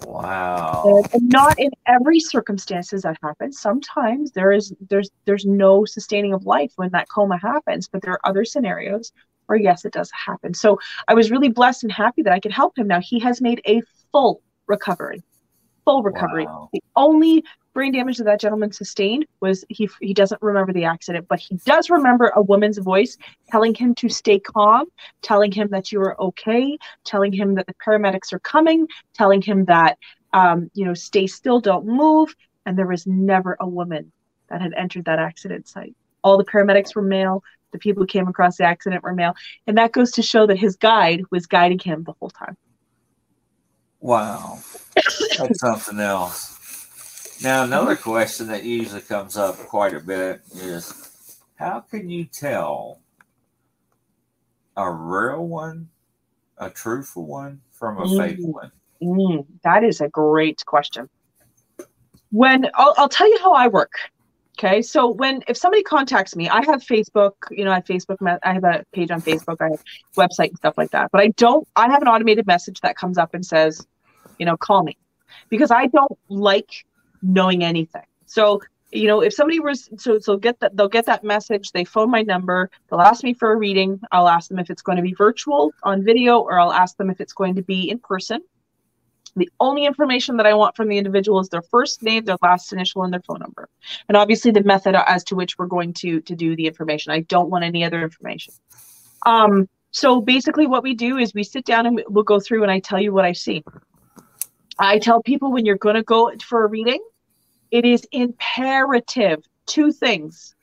[0.05, 1.03] Wow.
[1.13, 3.59] And not in every circumstances that happens.
[3.59, 8.13] Sometimes there is there's there's no sustaining of life when that coma happens, but there
[8.13, 9.11] are other scenarios
[9.45, 10.53] where yes, it does happen.
[10.53, 12.88] So I was really blessed and happy that I could help him.
[12.88, 15.22] Now he has made a full recovery
[15.86, 16.46] full recovery.
[16.46, 16.70] Wow.
[16.74, 21.28] The only brain damage that that gentleman sustained was he he doesn't remember the accident,
[21.28, 23.18] but he does remember a woman's voice
[23.50, 24.88] telling him to stay calm,
[25.22, 29.66] telling him that you are okay, telling him that the paramedics are coming, telling him
[29.66, 29.98] that
[30.34, 32.36] um, you know stay still, don't move.
[32.66, 34.12] And there was never a woman
[34.50, 35.96] that had entered that accident site.
[36.24, 37.44] All the paramedics were male.
[37.72, 39.34] The people who came across the accident were male,
[39.66, 42.58] and that goes to show that his guide was guiding him the whole time.
[44.02, 44.60] Wow.
[44.95, 47.39] That's something else.
[47.43, 52.99] Now, another question that usually comes up quite a bit is how can you tell
[54.76, 55.89] a real one,
[56.58, 58.18] a truthful one, from a mm.
[58.18, 58.72] fake one?
[59.02, 61.10] Mm, that is a great question.
[62.32, 63.93] When I'll, I'll tell you how I work.
[64.60, 67.34] Okay, so when if somebody contacts me, I have Facebook.
[67.49, 68.18] You know, I have Facebook.
[68.43, 69.58] I have a page on Facebook.
[69.60, 69.84] I have
[70.16, 71.10] website and stuff like that.
[71.12, 71.68] But I don't.
[71.76, 73.86] I have an automated message that comes up and says,
[74.42, 74.98] you know, call me,
[75.50, 76.72] because I don't like
[77.22, 78.08] knowing anything.
[78.26, 78.60] So
[78.92, 81.72] you know, if somebody was so so get that they'll get that message.
[81.72, 82.70] They phone my number.
[82.89, 84.02] They'll ask me for a reading.
[84.12, 87.10] I'll ask them if it's going to be virtual on video, or I'll ask them
[87.10, 88.42] if it's going to be in person.
[89.36, 92.74] The only information that I want from the individual is their first name, their last
[92.74, 93.70] initial, and their phone number.
[94.10, 97.14] And obviously the method as to which we're going to, to do the information.
[97.14, 98.54] I don't want any other information.
[99.26, 102.72] Um, so basically what we do is we sit down and we'll go through and
[102.72, 103.64] I tell you what I see.
[104.82, 107.02] I tell people when you're going to go for a reading,
[107.70, 110.56] it is imperative two things.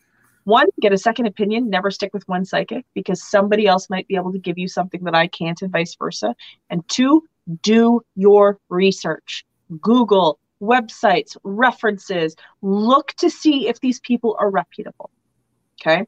[0.42, 1.70] One, get a second opinion.
[1.70, 5.04] Never stick with one psychic because somebody else might be able to give you something
[5.04, 6.34] that I can't, and vice versa.
[6.68, 7.22] And two,
[7.62, 9.44] do your research.
[9.80, 15.10] Google websites, references, look to see if these people are reputable.
[15.80, 16.04] Okay.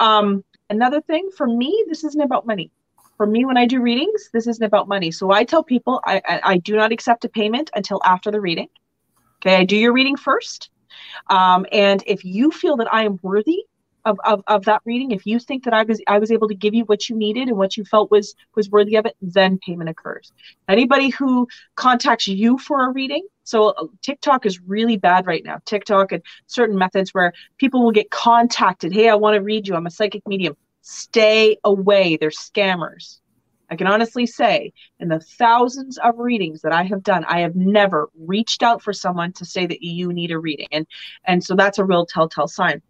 [0.00, 2.70] Um, another thing for me, this isn't about money.
[3.18, 5.10] For me, when I do readings, this isn't about money.
[5.10, 8.40] So I tell people I, I, I do not accept a payment until after the
[8.40, 8.68] reading.
[9.40, 9.56] Okay.
[9.56, 10.70] I do your reading first.
[11.28, 13.64] Um, and if you feel that I am worthy
[14.04, 16.54] of, of, of that reading if you think that i was i was able to
[16.54, 19.58] give you what you needed and what you felt was was worthy of it then
[19.58, 20.32] payment occurs
[20.68, 25.58] anybody who contacts you for a reading so uh, tiktok is really bad right now
[25.66, 29.74] tiktok and certain methods where people will get contacted hey i want to read you
[29.74, 33.20] i'm a psychic medium stay away they're scammers
[33.70, 37.54] I can honestly say, in the thousands of readings that I have done, I have
[37.54, 40.86] never reached out for someone to say that you need a reading, and
[41.24, 42.80] and so that's a real telltale sign.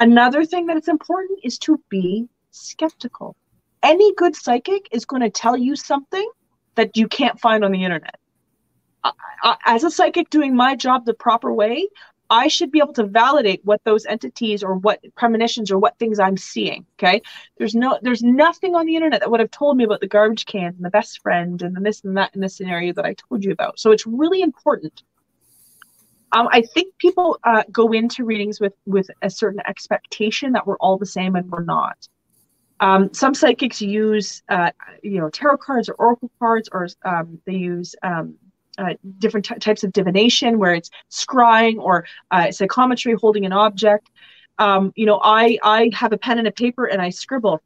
[0.00, 3.36] Another thing that is important is to be skeptical.
[3.82, 6.28] Any good psychic is going to tell you something
[6.74, 8.16] that you can't find on the internet.
[9.04, 9.12] Uh,
[9.42, 11.86] uh, as a psychic doing my job the proper way,
[12.30, 16.18] I should be able to validate what those entities or what premonitions or what things
[16.18, 16.86] I'm seeing.
[16.98, 17.20] Okay.
[17.58, 20.46] There's no there's nothing on the internet that would have told me about the garbage
[20.46, 23.14] can and the best friend and the this and that in this scenario that I
[23.14, 23.78] told you about.
[23.78, 25.02] So it's really important
[26.34, 30.76] um, I think people uh, go into readings with with a certain expectation that we're
[30.78, 32.08] all the same, and we're not.
[32.80, 34.72] Um, some psychics use, uh,
[35.02, 38.34] you know, tarot cards or oracle cards, or um, they use um,
[38.78, 44.10] uh, different types of divination, where it's scrying or uh, psychometry, holding an object.
[44.58, 47.62] Um, you know, I I have a pen and a paper, and I scribble.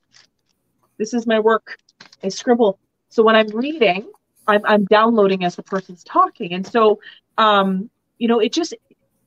[0.99, 1.79] This is my work.
[2.23, 2.79] I scribble.
[3.11, 4.11] So when I'm reading,
[4.47, 7.01] I'm, I'm downloading as the person's talking, and so
[7.39, 7.89] um,
[8.19, 8.75] you know, it just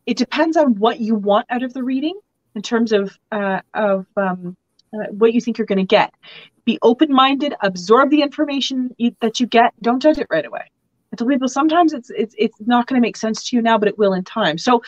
[0.05, 2.19] it depends on what you want out of the reading
[2.55, 4.55] in terms of uh, of um,
[4.93, 6.13] uh, what you think you're going to get.
[6.65, 9.73] Be open minded, absorb the information you, that you get.
[9.81, 10.69] Don't judge it right away.
[11.11, 13.77] I tell people sometimes it's it's it's not going to make sense to you now,
[13.77, 14.57] but it will in time.
[14.57, 14.81] So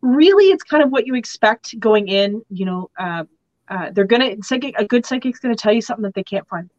[0.00, 2.42] really, it's kind of what you expect going in.
[2.50, 3.24] You know, uh,
[3.68, 6.48] uh, they're gonna psychic a good psychic's going to tell you something that they can't
[6.48, 6.70] find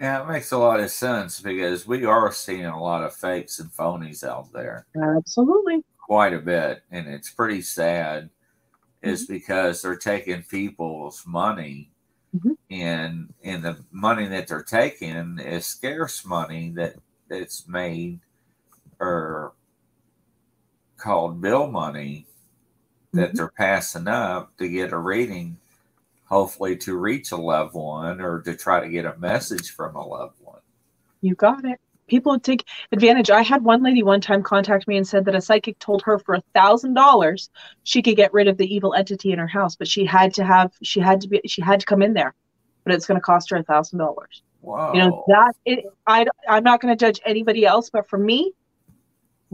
[0.00, 3.60] yeah, it makes a lot of sense because we are seeing a lot of fakes
[3.60, 4.86] and phonies out there.
[4.96, 5.82] Absolutely.
[5.98, 6.82] Quite a bit.
[6.90, 9.10] And it's pretty sad, mm-hmm.
[9.10, 11.90] is because they're taking people's money.
[12.34, 12.52] Mm-hmm.
[12.70, 16.96] And and the money that they're taking is scarce money that
[17.28, 18.20] that's made
[19.00, 19.52] or
[20.96, 22.26] called bill money
[23.12, 23.36] that mm-hmm.
[23.36, 25.58] they're passing up to get a reading
[26.24, 30.04] hopefully to reach a loved one or to try to get a message from a
[30.04, 30.60] loved one.
[31.20, 31.80] You got it.
[32.06, 33.30] People take advantage.
[33.30, 36.18] I had one lady one time contact me and said that a psychic told her
[36.18, 37.50] for a thousand dollars
[37.82, 40.44] she could get rid of the evil entity in her house, but she had to
[40.44, 42.34] have she had to be she had to come in there,
[42.84, 44.42] but it's going to cost her a thousand dollars.
[44.60, 44.92] Wow.
[44.92, 48.52] You know that it, I I'm not going to judge anybody else, but for me,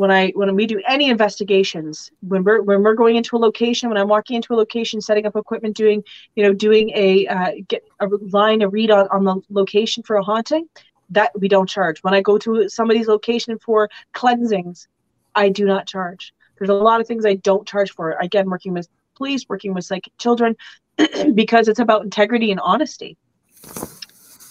[0.01, 3.89] when I when we do any investigations, when we're when we're going into a location,
[3.89, 6.03] when I'm walking into a location, setting up equipment, doing
[6.37, 10.17] you know doing a uh, get a line a read on, on the location for
[10.17, 10.69] a haunting,
[11.11, 12.03] that we don't charge.
[12.03, 14.89] When I go to somebody's location for cleansings,
[15.35, 16.33] I do not charge.
[16.59, 18.13] There's a lot of things I don't charge for.
[18.21, 20.57] Again, working with police, working with psychic children,
[21.35, 23.17] because it's about integrity and honesty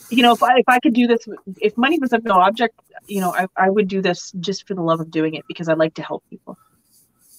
[0.10, 1.28] you know, if I if I could do this,
[1.62, 4.74] if money was of no object, you know, I, I would do this just for
[4.74, 6.58] the love of doing it because I like to help people.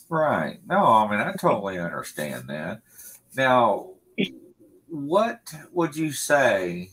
[0.09, 0.61] Right.
[0.67, 2.81] No, I mean I totally understand that.
[3.37, 3.91] Now,
[4.89, 5.41] what
[5.73, 6.91] would you say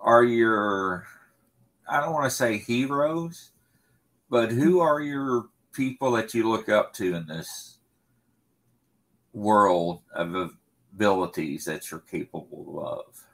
[0.00, 1.06] are your
[1.88, 3.50] I don't want to say heroes,
[4.28, 7.78] but who are your people that you look up to in this
[9.32, 10.52] world of
[10.94, 13.26] abilities that you're capable of.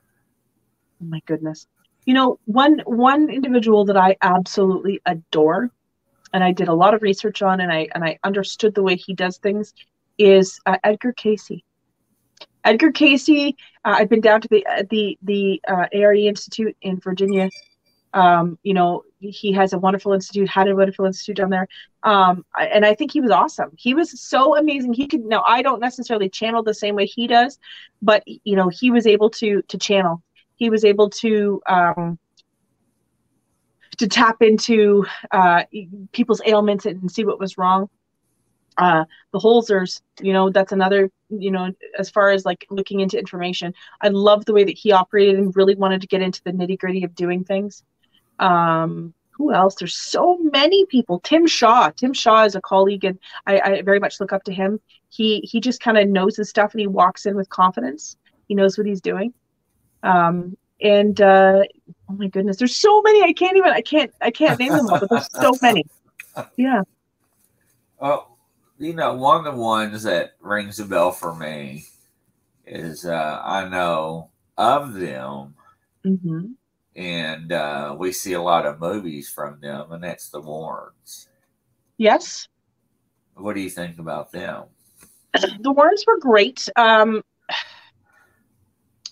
[1.03, 1.67] Oh my goodness.
[2.05, 5.71] You know, one one individual that I absolutely adore
[6.33, 8.97] and I did a lot of research on and I and I understood the way
[8.97, 9.75] he does things
[10.19, 11.63] is uh, Edgar Cayce.
[12.67, 13.29] Edgar Cayce.
[13.29, 13.53] uh,
[13.85, 17.49] I've been down to the uh, the the uh, ARE Institute in Virginia.
[18.13, 21.69] Um, you know, he has a wonderful institute, had a wonderful institute down there,
[22.03, 23.71] um, and I think he was awesome.
[23.77, 24.95] He was so amazing.
[24.95, 27.59] He could now I don't necessarily channel the same way he does,
[28.03, 30.23] but you know, he was able to to channel.
[30.57, 32.19] He was able to um,
[33.99, 35.65] to tap into uh,
[36.13, 37.89] people's ailments and see what was wrong
[38.79, 43.19] uh, the Holzers, you know, that's another, you know, as far as like looking into
[43.19, 46.53] information, I love the way that he operated and really wanted to get into the
[46.53, 47.83] nitty gritty of doing things.
[48.39, 49.75] Um, who else?
[49.75, 51.21] There's so many people.
[51.21, 51.91] Tim Shaw.
[51.91, 54.81] Tim Shaw is a colleague, and I, I very much look up to him.
[55.11, 58.17] He he just kind of knows his stuff, and he walks in with confidence.
[58.49, 59.35] He knows what he's doing.
[60.03, 61.63] Um, and uh,
[62.09, 63.23] oh my goodness, there's so many.
[63.23, 63.73] I can't even.
[63.73, 64.11] I can't.
[64.23, 65.85] I can't name them all, but there's so many.
[66.59, 66.83] Yeah.
[67.99, 68.36] Oh,
[68.79, 71.85] you know, one of the ones that rings a bell for me
[72.67, 75.55] is uh, I know of them,
[76.05, 76.47] mm-hmm.
[76.95, 81.29] and uh, we see a lot of movies from them, and that's the Warrens.
[81.99, 82.49] Yes.
[83.35, 84.65] What do you think about them?
[85.61, 86.69] The Warrens were great.
[86.77, 87.23] Um,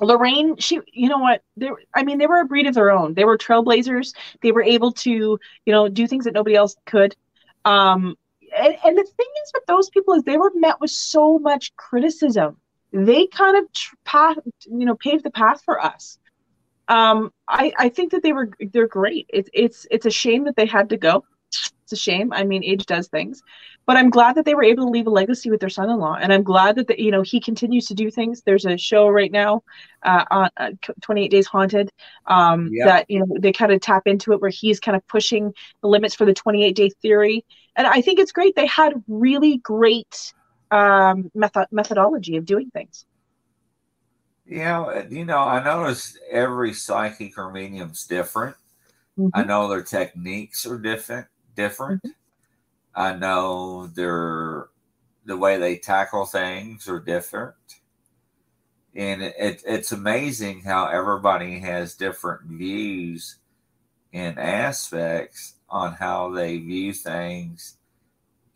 [0.01, 1.43] Lorraine, she, you know what?
[1.57, 3.15] They, I mean, they were a breed of their own.
[3.15, 4.15] They were trailblazers.
[4.43, 7.15] They were able to, you know, do things that nobody else could.
[7.65, 8.17] Um,
[8.57, 11.75] and, and the thing is with those people is they were met with so much
[11.77, 12.57] criticism.
[12.93, 13.65] They kind of
[14.05, 16.19] path, you know, paved the path for us.
[16.89, 19.27] Um, I, I think that they were they're great.
[19.31, 21.25] It's it's it's a shame that they had to go.
[21.85, 22.33] It's a shame.
[22.33, 23.43] I mean, age does things,
[23.87, 26.33] but I'm glad that they were able to leave a legacy with their son-in-law, and
[26.33, 28.43] I'm glad that the, you know he continues to do things.
[28.43, 29.63] There's a show right now,
[30.03, 30.71] uh, on uh,
[31.03, 31.91] 28 Days Haunted,
[32.27, 32.87] um, yeah.
[32.87, 35.53] that you know they kind of tap into it where he's kind of pushing
[35.83, 37.45] the limits for the 28 day theory,
[37.77, 38.55] and I think it's great.
[38.57, 40.33] They had really great
[40.71, 43.07] um, method methodology of doing things.
[44.47, 48.57] Yeah, you know, I noticed every psychic or medium's different.
[49.19, 49.31] Mm-hmm.
[49.33, 51.27] I know their techniques are different.
[51.57, 52.03] Different.
[52.03, 53.01] Mm-hmm.
[53.01, 54.69] I know their
[55.25, 57.55] the way they tackle things are different,
[58.95, 63.39] and it, it's amazing how everybody has different views
[64.13, 67.79] and aspects on how they view things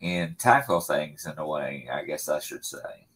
[0.01, 1.87] and tackle things in a way.
[1.91, 3.07] I guess I should say.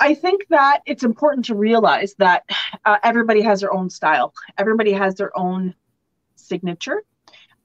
[0.00, 2.44] I think that it's important to realize that
[2.84, 4.32] uh, everybody has their own style.
[4.56, 5.74] Everybody has their own
[6.36, 7.02] signature.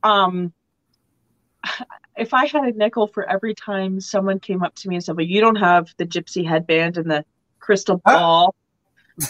[0.01, 0.51] Um,
[2.17, 5.15] if I had a nickel for every time someone came up to me and said,
[5.15, 7.23] "Well, you don't have the gypsy headband and the
[7.59, 8.55] crystal ball,"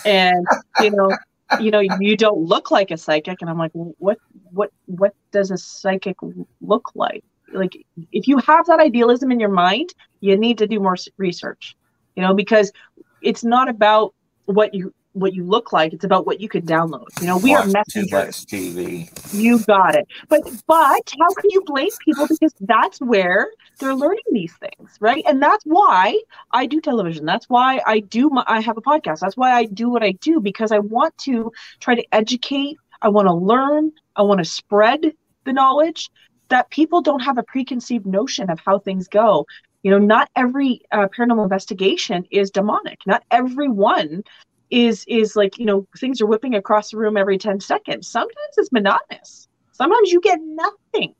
[0.06, 0.46] and
[0.82, 1.12] you know,
[1.60, 4.18] you know, you don't look like a psychic, and I'm like, what,
[4.52, 6.18] what, what does a psychic
[6.62, 7.24] look like?
[7.52, 7.78] Like,
[8.12, 11.76] if you have that idealism in your mind, you need to do more research,
[12.16, 12.72] you know, because
[13.22, 14.14] it's not about
[14.46, 15.94] what you what you look like.
[15.94, 17.08] It's about what you can download.
[17.22, 18.46] You know, we Watch are messengers.
[18.46, 19.34] TV.
[19.34, 20.08] You got it.
[20.28, 25.24] But but how can you blame people because that's where they're learning these things, right?
[25.28, 26.20] And that's why
[26.52, 27.26] I do television.
[27.26, 28.30] That's why I do.
[28.30, 29.20] My, I have a podcast.
[29.20, 32.78] That's why I do what I do because I want to try to educate.
[33.02, 33.92] I want to learn.
[34.16, 35.14] I want to spread
[35.46, 36.10] the knowledge
[36.50, 39.46] that people don't have a preconceived notion of how things go.
[39.82, 43.00] You know, not every uh, paranormal investigation is demonic.
[43.06, 44.24] Not everyone
[44.74, 48.08] is is like you know things are whipping across the room every 10 seconds.
[48.08, 49.48] Sometimes it's monotonous.
[49.72, 51.14] Sometimes you get nothing.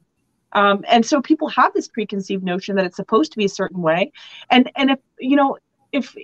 [0.54, 3.82] Um, and so people have this preconceived notion that it's supposed to be a certain
[3.82, 4.12] way.
[4.50, 5.58] And and if you know
[5.92, 6.16] if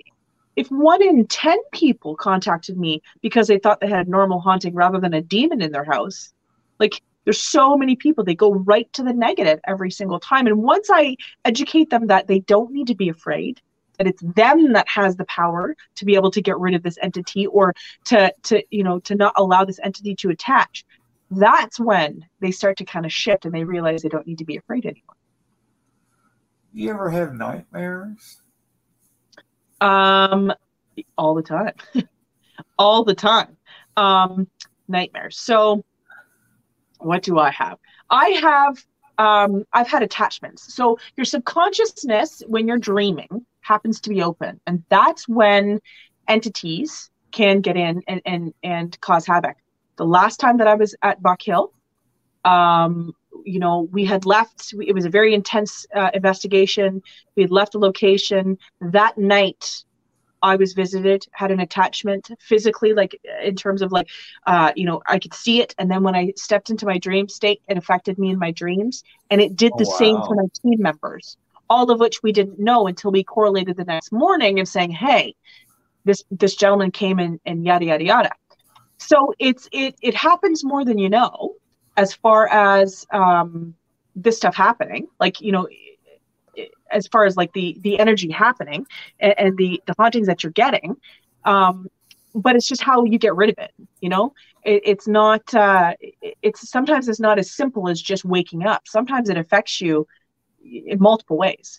[0.56, 4.98] if one in 10 people contacted me because they thought they had normal haunting rather
[4.98, 6.32] than a demon in their house
[6.80, 10.48] like there's so many people they go right to the negative every single time.
[10.48, 13.60] And once i educate them that they don't need to be afraid
[14.00, 16.96] that it's them that has the power to be able to get rid of this
[17.02, 17.74] entity or
[18.06, 20.86] to to you know to not allow this entity to attach.
[21.30, 24.46] That's when they start to kind of shift and they realize they don't need to
[24.46, 25.16] be afraid anymore.
[26.72, 28.40] You ever have nightmares?
[29.82, 30.50] Um
[31.18, 31.74] all the time.
[32.78, 33.58] All the time.
[33.98, 34.48] Um
[34.88, 35.38] nightmares.
[35.38, 35.84] So
[37.00, 37.78] what do i have?
[38.08, 38.82] I have
[39.18, 40.72] um, I've had attachments.
[40.72, 44.60] So your subconsciousness, when you're dreaming, happens to be open.
[44.66, 45.80] And that's when
[46.26, 49.56] entities can get in and, and, and cause havoc.
[49.96, 51.72] The last time that I was at Buck Hill,
[52.44, 53.12] um,
[53.44, 57.02] you know, we had left, it was a very intense uh, investigation.
[57.36, 58.58] We had left the location.
[58.80, 59.84] That night,
[60.42, 63.12] I was visited, had an attachment physically, like
[63.42, 64.08] in terms of like,
[64.46, 65.74] uh, you know, I could see it.
[65.78, 69.04] And then when I stepped into my dream state, it affected me in my dreams.
[69.30, 69.98] And it did the oh, wow.
[70.02, 71.36] same for my team members,
[71.70, 75.34] all of which we didn't know until we correlated the next morning of saying, hey,
[76.04, 78.30] this this gentleman came in and yada yada yada.
[78.98, 81.54] So it's it it happens more than you know
[81.96, 83.74] as far as um,
[84.16, 85.06] this stuff happening.
[85.18, 85.68] Like, you know,
[86.90, 88.86] as far as like the the energy happening
[89.20, 90.96] and, and the the hauntings that you're getting
[91.44, 91.88] um
[92.34, 94.32] but it's just how you get rid of it you know
[94.64, 95.94] it, it's not uh
[96.42, 100.06] it's sometimes it's not as simple as just waking up sometimes it affects you
[100.62, 101.76] in multiple ways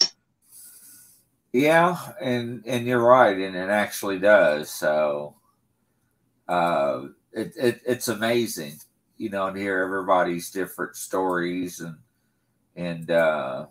[1.53, 5.36] yeah and and you're right and it actually does so
[6.47, 7.03] uh
[7.34, 8.73] it, it it's amazing
[9.17, 11.97] you know to hear everybody's different stories and
[12.75, 13.65] and uh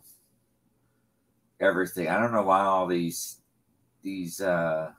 [1.61, 2.09] everything.
[2.09, 3.39] I don't know why all these
[4.03, 4.91] these uh,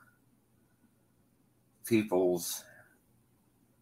[1.86, 2.64] people's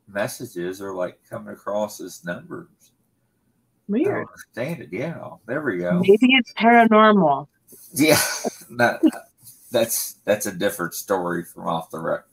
[0.09, 2.93] messages are like coming across as numbers.
[3.91, 4.16] Weird.
[4.16, 4.88] I understand it.
[4.93, 6.01] Yeah, there we go.
[6.01, 7.49] Maybe it's paranormal.
[7.93, 8.20] Yeah,
[8.70, 9.03] that,
[9.70, 12.24] that's that's a different story from off the record.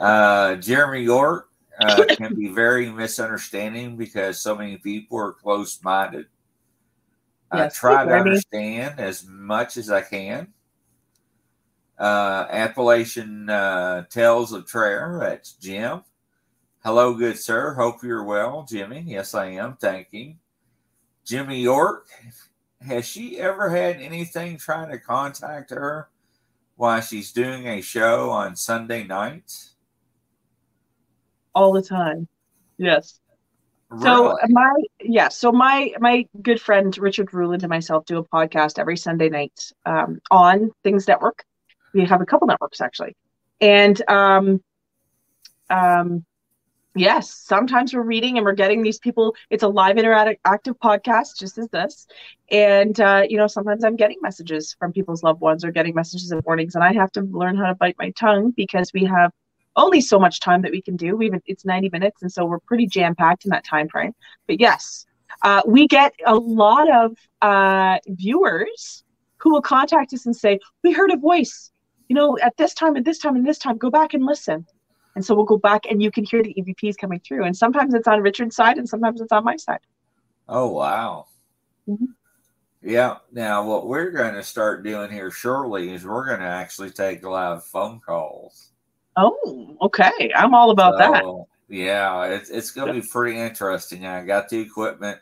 [0.00, 1.48] Uh, Jeremy York
[1.80, 6.26] uh, can be very misunderstanding because so many people are close minded
[7.50, 10.48] I try to understand as much as I can.
[11.98, 16.02] Uh, Appalachian uh, Tales of Traer, that's Jim.
[16.84, 17.74] Hello, good sir.
[17.74, 19.02] Hope you're well, Jimmy.
[19.06, 19.76] Yes, I am.
[19.76, 20.34] Thank you.
[21.28, 22.08] Jimmy York,
[22.80, 26.08] has she ever had anything trying to contact her
[26.76, 29.74] while she's doing a show on Sunday nights?
[31.54, 32.28] All the time.
[32.78, 33.20] Yes.
[34.00, 38.78] So my yeah, so my my good friend Richard Ruland and myself do a podcast
[38.78, 41.44] every Sunday night um, on Things Network.
[41.92, 43.16] We have a couple networks actually,
[43.60, 44.62] and um,
[45.68, 46.24] um,
[46.98, 49.34] yes, sometimes we're reading and we're getting these people.
[49.50, 52.06] It's a live interactive podcast, just as this,
[52.50, 56.30] and uh, you know sometimes I'm getting messages from people's loved ones or getting messages
[56.30, 59.32] and warnings, and I have to learn how to bite my tongue because we have
[59.76, 61.16] only so much time that we can do.
[61.16, 64.14] We've it's 90 minutes, and so we're pretty jam packed in that time frame.
[64.46, 65.06] But yes,
[65.42, 69.04] uh, we get a lot of uh, viewers
[69.38, 71.70] who will contact us and say, "We heard a voice,
[72.08, 73.78] you know, at this time, at this time, and this time.
[73.78, 74.66] Go back and listen."
[75.14, 77.44] And so we'll go back, and you can hear the EVPs coming through.
[77.44, 79.80] And sometimes it's on Richard's side, and sometimes it's on my side.
[80.48, 81.26] Oh wow!
[81.88, 82.04] Mm-hmm.
[82.82, 83.16] Yeah.
[83.32, 87.24] Now, what we're going to start doing here shortly is we're going to actually take
[87.24, 88.70] live phone calls.
[89.16, 90.30] Oh, okay.
[90.36, 91.24] I'm all about so, that.
[91.76, 94.06] Yeah, it's it's gonna be pretty interesting.
[94.06, 95.18] I got the equipment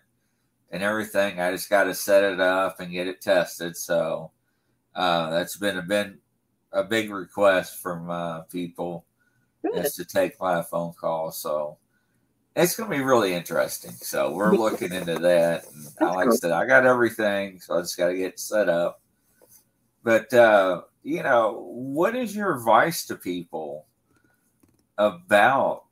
[0.71, 1.41] and everything.
[1.41, 3.77] I just got to set it up and get it tested.
[3.77, 4.31] So
[4.95, 6.19] uh, that's been a been
[6.73, 9.07] a big request from uh, people.
[9.65, 11.41] Is to take my phone calls.
[11.41, 11.79] So
[12.55, 13.93] it's going to be really interesting.
[13.93, 15.65] So we're looking into that.
[16.01, 19.03] And like I said, I got everything, so I just got to get set up.
[20.03, 23.87] But uh, you know, what is your advice to people
[24.99, 25.83] about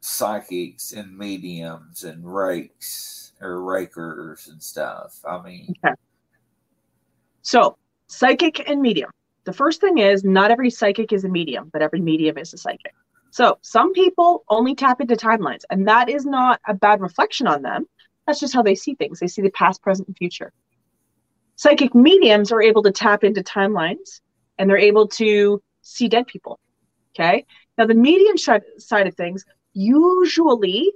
[0.00, 5.18] psychics and mediums and rakes or rakers and stuff?
[5.28, 5.94] I mean, okay.
[7.42, 7.76] so
[8.06, 9.10] psychic and medium.
[9.48, 12.58] The first thing is not every psychic is a medium, but every medium is a
[12.58, 12.94] psychic.
[13.30, 17.62] So some people only tap into timelines, and that is not a bad reflection on
[17.62, 17.88] them.
[18.26, 19.20] That's just how they see things.
[19.20, 20.52] They see the past, present, and future.
[21.56, 24.20] Psychic mediums are able to tap into timelines
[24.58, 26.60] and they're able to see dead people.
[27.14, 27.46] Okay.
[27.78, 30.92] Now, the medium side of things, usually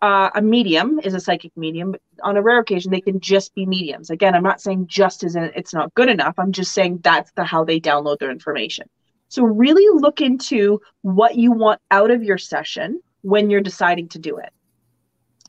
[0.00, 1.94] uh, a medium is a psychic medium.
[2.22, 4.10] On a rare occasion, they can just be mediums.
[4.10, 6.34] Again, I'm not saying just as in it's not good enough.
[6.38, 8.88] I'm just saying that's the how they download their information.
[9.28, 14.18] So really look into what you want out of your session when you're deciding to
[14.18, 14.50] do it.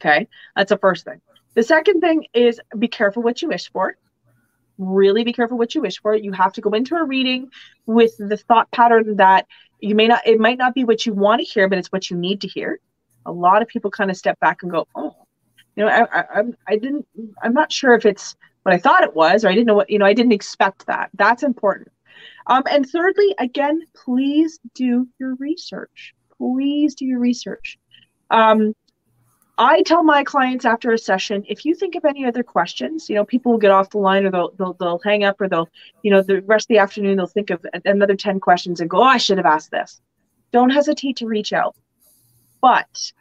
[0.01, 1.21] Okay, that's the first thing.
[1.53, 3.95] The second thing is be careful what you wish for
[4.79, 6.15] really be careful what you wish for.
[6.15, 7.51] You have to go into a reading
[7.85, 9.45] with the thought pattern that
[9.79, 12.09] you may not, it might not be what you want to hear, but it's what
[12.09, 12.79] you need to hear.
[13.29, 15.15] A lot of people kind of step back and go, oh,
[15.75, 17.07] you know, I, I, I didn't,
[17.41, 19.89] I'm not sure if it's what I thought it was, or I didn't know what,
[19.89, 21.09] you know, I didn't expect that.
[21.13, 21.89] That's important.
[22.47, 26.13] Um, and thirdly, again, please do your research.
[26.37, 27.77] Please do your research.
[28.31, 28.73] Um,
[29.57, 33.15] I tell my clients after a session, if you think of any other questions, you
[33.15, 35.67] know, people will get off the line or they'll, they'll, they'll hang up or they'll,
[36.01, 38.99] you know, the rest of the afternoon, they'll think of another 10 questions and go,
[38.99, 39.99] oh, I should have asked this.
[40.51, 41.75] Don't hesitate to reach out.
[42.61, 43.11] But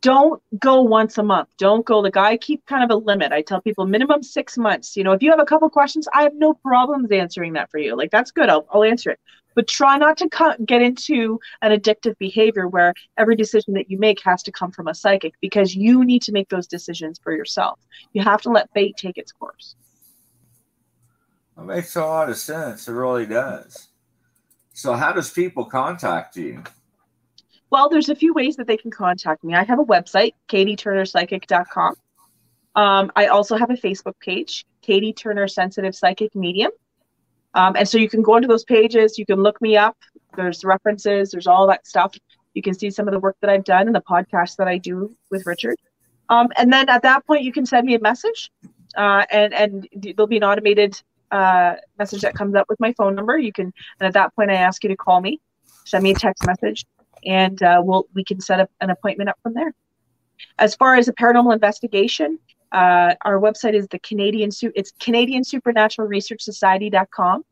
[0.00, 1.48] don't go once a month.
[1.58, 2.02] Don't go.
[2.02, 3.32] The guy keep kind of a limit.
[3.32, 4.96] I tell people minimum six months.
[4.96, 7.78] You know, if you have a couple questions, I have no problems answering that for
[7.78, 7.96] you.
[7.96, 8.48] Like that's good.
[8.48, 9.20] I'll, I'll answer it.
[9.54, 13.98] But try not to co- get into an addictive behavior where every decision that you
[13.98, 17.34] make has to come from a psychic because you need to make those decisions for
[17.34, 17.78] yourself.
[18.12, 19.76] You have to let fate take its course.
[21.56, 22.86] It makes a lot of sense.
[22.86, 23.88] It really does.
[24.74, 26.62] So, how does people contact you?
[27.70, 29.54] Well, there's a few ways that they can contact me.
[29.54, 31.94] I have a website, katieturnerpsychic.com.
[32.76, 36.70] Um, I also have a Facebook page, Katie Turner Sensitive Psychic Medium.
[37.54, 39.96] Um, and so you can go into those pages, you can look me up.
[40.36, 42.14] There's references, there's all that stuff.
[42.52, 44.76] You can see some of the work that I've done and the podcast that I
[44.78, 45.76] do with Richard.
[46.28, 48.50] Um, and then at that point, you can send me a message,
[48.96, 51.00] uh, and and there'll be an automated
[51.30, 53.38] uh, message that comes up with my phone number.
[53.38, 55.40] You can, and at that point, I ask you to call me,
[55.84, 56.84] send me a text message,
[57.24, 59.72] and uh, we'll we can set up an appointment up from there.
[60.58, 62.38] As far as a paranormal investigation,
[62.72, 67.44] uh, our website is the Canadian it's Canadian Supernatural Research Society.com.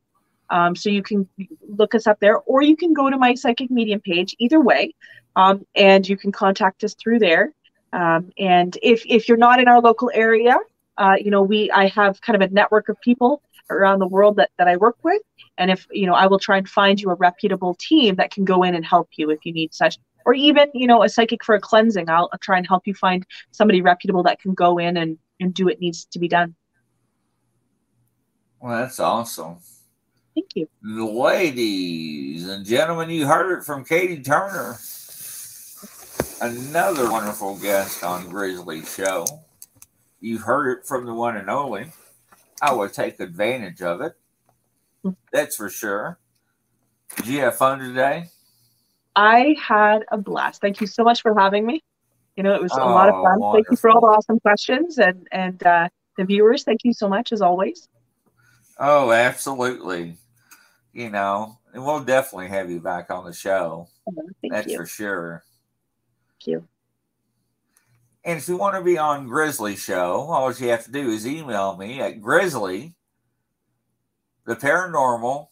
[0.51, 1.27] Um, so you can
[1.67, 4.37] look us up there, or you can go to my psychic medium page.
[4.39, 4.95] Either way,
[5.37, 7.53] um, and you can contact us through there.
[7.93, 10.59] Um, and if if you're not in our local area,
[10.99, 14.37] uh, you know we I have kind of a network of people around the world
[14.37, 15.23] that, that I work with.
[15.59, 18.45] And if, you know, I will try and find you a reputable team that can
[18.45, 21.45] go in and help you if you need such, or even, you know, a psychic
[21.45, 22.09] for a cleansing.
[22.09, 25.55] I'll, I'll try and help you find somebody reputable that can go in and, and
[25.55, 26.55] do what needs to be done.
[28.61, 29.57] Well, that's awesome.
[30.35, 30.69] Thank you.
[30.83, 34.77] Ladies and gentlemen, you heard it from Katie Turner,
[36.41, 39.27] another wonderful guest on Grizzly Show.
[40.21, 41.87] You heard it from the one and only
[42.63, 44.15] I would take advantage of it.
[45.33, 46.19] That's for sure.
[47.17, 48.27] Did you have fun today?
[49.17, 50.61] I had a blast.
[50.61, 51.83] Thank you so much for having me.
[52.37, 53.39] You know, it was oh, a lot of fun.
[53.39, 53.53] Wonderful.
[53.53, 56.65] Thank you for all the awesome questions and and uh, the viewers.
[56.65, 57.89] Thank you so much as always.
[58.79, 60.17] Oh, absolutely.
[60.93, 63.89] You know, and we'll definitely have you back on the show.
[64.09, 64.13] Oh,
[64.51, 64.79] That's you.
[64.79, 65.45] for sure.
[66.33, 66.69] Thank you.
[68.25, 71.27] And if you want to be on Grizzly Show, all you have to do is
[71.27, 72.95] email me at grizzly,
[74.47, 75.49] the paranormal,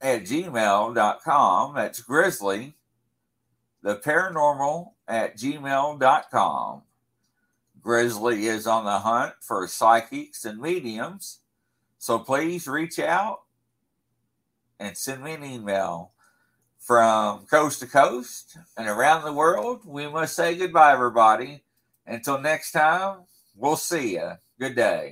[0.00, 1.74] at gmail.com.
[1.74, 2.74] That's grizzly,
[3.82, 6.82] the paranormal at gmail.com.
[7.80, 11.38] Grizzly is on the hunt for psychics and mediums.
[11.98, 13.42] So please reach out
[14.80, 16.10] and send me an email
[16.86, 21.64] from coast to coast and around the world, we must say goodbye, everybody.
[22.06, 23.22] Until next time,
[23.56, 24.32] we'll see you.
[24.60, 25.04] Good day.